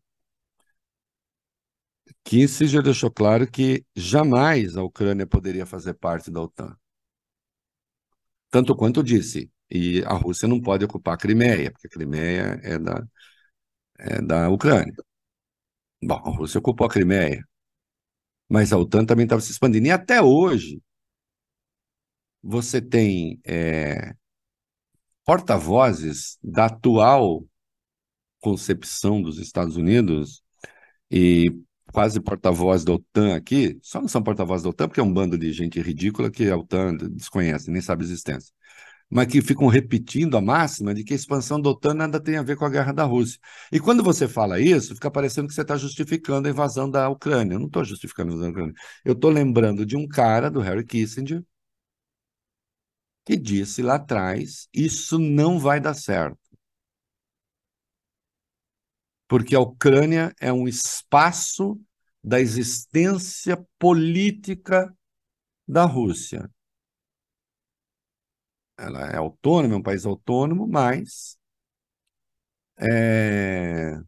[2.23, 6.75] Kissinger deixou claro que jamais a Ucrânia poderia fazer parte da OTAN.
[8.49, 12.77] Tanto quanto disse, e a Rússia não pode ocupar a Crimeia, porque a Crimeia é
[12.77, 13.03] da,
[13.99, 14.93] é da Ucrânia.
[16.03, 17.43] Bom, a Rússia ocupou a Crimeia,
[18.49, 19.87] mas a OTAN também estava se expandindo.
[19.87, 20.81] E até hoje,
[22.41, 24.13] você tem é,
[25.25, 27.45] porta-vozes da atual
[28.39, 30.43] concepção dos Estados Unidos
[31.11, 31.51] e
[31.93, 35.37] quase porta-voz da OTAN aqui, só não são porta-voz da OTAN porque é um bando
[35.37, 38.53] de gente ridícula que a OTAN desconhece, nem sabe a existência.
[39.09, 42.43] Mas que ficam repetindo a máxima de que a expansão da OTAN nada tem a
[42.43, 43.39] ver com a guerra da Rússia.
[43.71, 47.55] E quando você fala isso, fica parecendo que você está justificando a invasão da Ucrânia.
[47.55, 48.75] Eu não estou justificando a invasão da Ucrânia.
[49.05, 51.43] Eu estou lembrando de um cara, do Harry Kissinger,
[53.25, 56.42] que disse lá atrás: isso não vai dar certo.
[59.33, 61.81] Porque a Ucrânia é um espaço
[62.23, 64.95] da existência política
[65.67, 66.47] da Rússia.
[68.77, 71.35] Ela é autônoma, é um país autônomo, mas
[72.77, 74.03] é,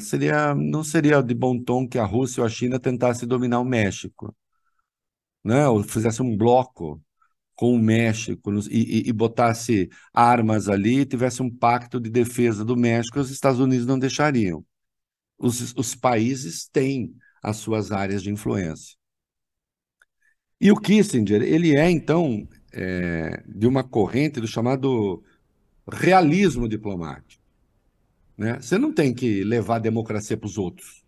[0.00, 3.64] seria, não seria de bom tom que a Rússia ou a China tentasse dominar o
[3.64, 4.32] México
[5.44, 7.02] né, ou fizesse um bloco
[7.60, 12.74] com o México e, e, e, botasse armas ali, tivesse um pacto de defesa do
[12.74, 14.64] México, os Estados Unidos não deixariam.
[15.36, 18.96] Os, os países têm as suas áreas de influência.
[20.58, 25.22] E o Kissinger, ele é, então, é, de uma corrente do chamado
[25.86, 27.44] realismo diplomático.
[28.38, 28.58] Né?
[28.58, 31.04] Você não tem que levar a democracia para os outros.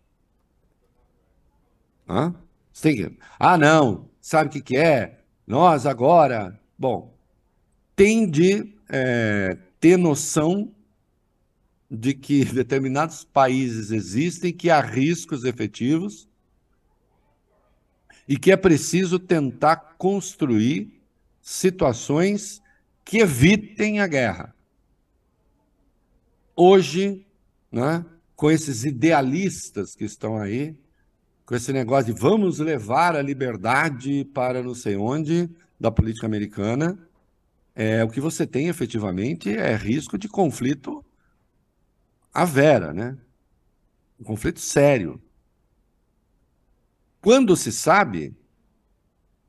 [2.07, 2.35] Hã?
[2.71, 3.17] Você tem que...
[3.39, 5.22] Ah, não, sabe o que, que é?
[5.45, 7.13] Nós agora, bom,
[7.95, 10.73] tem de é, ter noção
[11.89, 16.27] de que determinados países existem, que há riscos efetivos
[18.27, 21.01] e que é preciso tentar construir
[21.41, 22.61] situações
[23.03, 24.55] que evitem a guerra.
[26.55, 27.25] Hoje,
[27.69, 30.75] né, com esses idealistas que estão aí,
[31.45, 36.97] com esse negócio de vamos levar a liberdade para não sei onde da política americana,
[37.75, 41.03] é, o que você tem efetivamente é risco de conflito
[42.33, 43.17] à vera, né?
[44.19, 45.21] Um conflito sério.
[47.19, 48.35] Quando se sabe,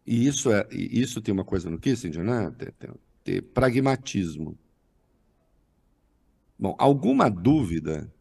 [0.07, 2.51] e isso, é, e isso tem uma coisa no Kissinger, né?
[2.59, 4.59] Ter, ter, ter pragmatismo.
[6.59, 8.13] Bom, alguma dúvida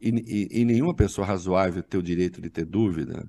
[0.00, 3.28] e, e, e nenhuma pessoa razoável tem o direito de ter dúvida,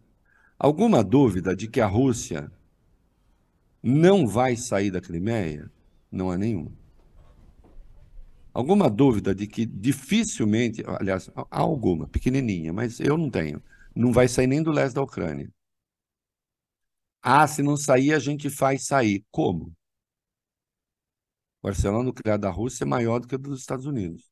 [0.58, 2.52] alguma dúvida de que a Rússia
[3.84, 5.72] não vai sair da Crimeia?
[6.12, 6.72] Não há nenhuma.
[8.54, 13.62] Alguma dúvida de que dificilmente, aliás, há alguma, pequenininha, mas eu não tenho,
[13.96, 15.50] não vai sair nem do leste da Ucrânia.
[17.22, 19.24] Ah, se não sair, a gente faz sair.
[19.32, 19.74] Como?
[21.64, 24.31] O arsenal nuclear da Rússia é maior do que o dos Estados Unidos.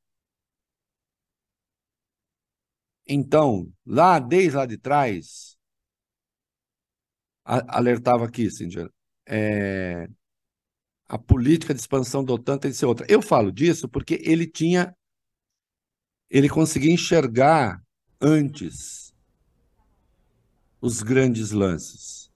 [3.11, 5.57] Então, lá, desde lá de trás,
[7.43, 8.87] alertava Kissinger,
[9.27, 10.07] é,
[11.07, 13.05] a política de expansão da OTAN tem que ser outra.
[13.09, 14.95] Eu falo disso porque ele tinha,
[16.29, 17.83] ele conseguia enxergar
[18.21, 19.11] antes
[20.79, 22.31] os grandes lances.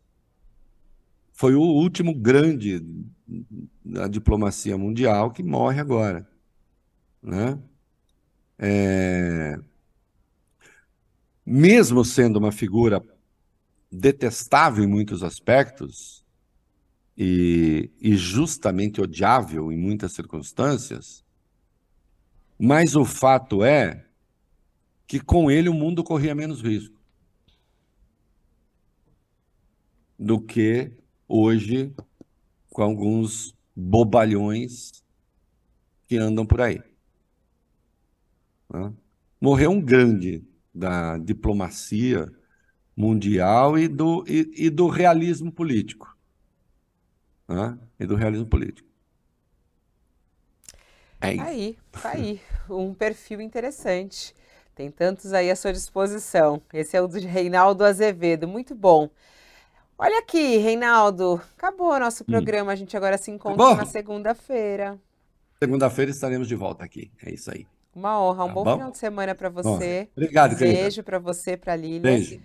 [1.32, 2.82] Foi o último grande
[3.84, 6.28] da diplomacia mundial que morre agora,
[7.22, 7.60] né?
[8.58, 9.43] É,
[11.56, 13.00] mesmo sendo uma figura
[13.92, 16.26] detestável em muitos aspectos
[17.16, 21.24] e, e justamente odiável em muitas circunstâncias,
[22.58, 24.04] Mas o fato é
[25.06, 27.00] que com ele o mundo corria menos risco
[30.18, 30.92] do que
[31.28, 31.94] hoje
[32.72, 35.04] com alguns bobalhões
[36.08, 36.82] que andam por aí.
[38.74, 38.92] Né?
[39.40, 40.44] Morreu um grande
[40.74, 42.32] da diplomacia
[42.96, 46.16] mundial e do, e, e do realismo político.
[47.48, 47.78] Né?
[48.00, 48.88] E do realismo político.
[51.20, 52.42] É tá aí, tá aí.
[52.70, 54.36] Um perfil interessante.
[54.76, 56.62] Tem tantos aí à sua disposição.
[56.74, 58.48] Esse é o de Reinaldo Azevedo.
[58.48, 59.10] Muito bom.
[59.98, 61.42] Olha aqui, Reinaldo.
[61.56, 62.26] Acabou o nosso hum.
[62.26, 62.72] programa.
[62.72, 62.74] Hum.
[62.74, 63.78] A gente agora se encontra Acabou.
[63.78, 65.00] na segunda-feira.
[65.62, 67.12] Segunda-feira estaremos de volta aqui.
[67.24, 67.66] É isso aí.
[67.96, 68.46] Uma honra.
[68.46, 70.04] Um tá bom, bom, final de semana para você.
[70.06, 70.80] Bom, obrigado, querida.
[70.80, 72.02] Beijo para você, para Lília.
[72.02, 72.42] Beijo.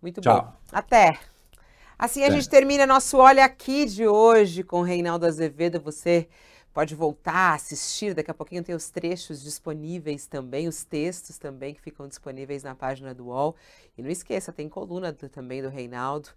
[0.00, 0.42] Muito Tchau.
[0.42, 0.52] bom.
[0.72, 1.18] Até.
[1.98, 5.80] Assim a gente termina nosso Olha Aqui de hoje com Reinaldo Azevedo.
[5.80, 6.28] Você
[6.72, 8.14] pode voltar, assistir.
[8.14, 12.74] Daqui a pouquinho tem os trechos disponíveis também, os textos também que ficam disponíveis na
[12.74, 13.56] página do UOL.
[13.96, 16.30] E não esqueça, tem coluna do, também do Reinaldo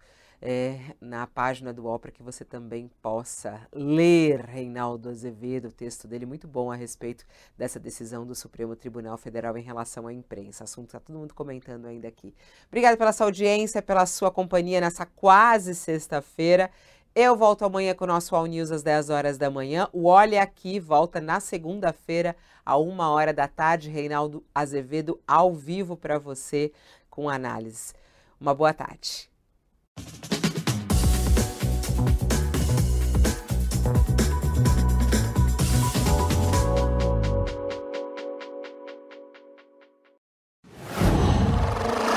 [0.44, 6.08] é, na página do UOL para que você também possa ler Reinaldo Azevedo, o texto
[6.08, 7.24] dele muito bom a respeito
[7.56, 10.64] dessa decisão do Supremo Tribunal Federal em relação à imprensa.
[10.64, 12.34] Assunto está todo mundo comentando ainda aqui.
[12.66, 16.68] Obrigada pela sua audiência, pela sua companhia nessa quase sexta-feira.
[17.14, 19.88] Eu volto amanhã com o nosso All News às 10 horas da manhã.
[19.92, 22.34] O Olha Aqui volta na segunda-feira,
[22.64, 23.90] a uma hora da tarde.
[23.90, 26.72] Reinaldo Azevedo ao vivo para você
[27.08, 27.92] com análise.
[28.40, 29.30] Uma boa tarde.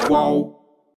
[0.08, 0.65] Whoa.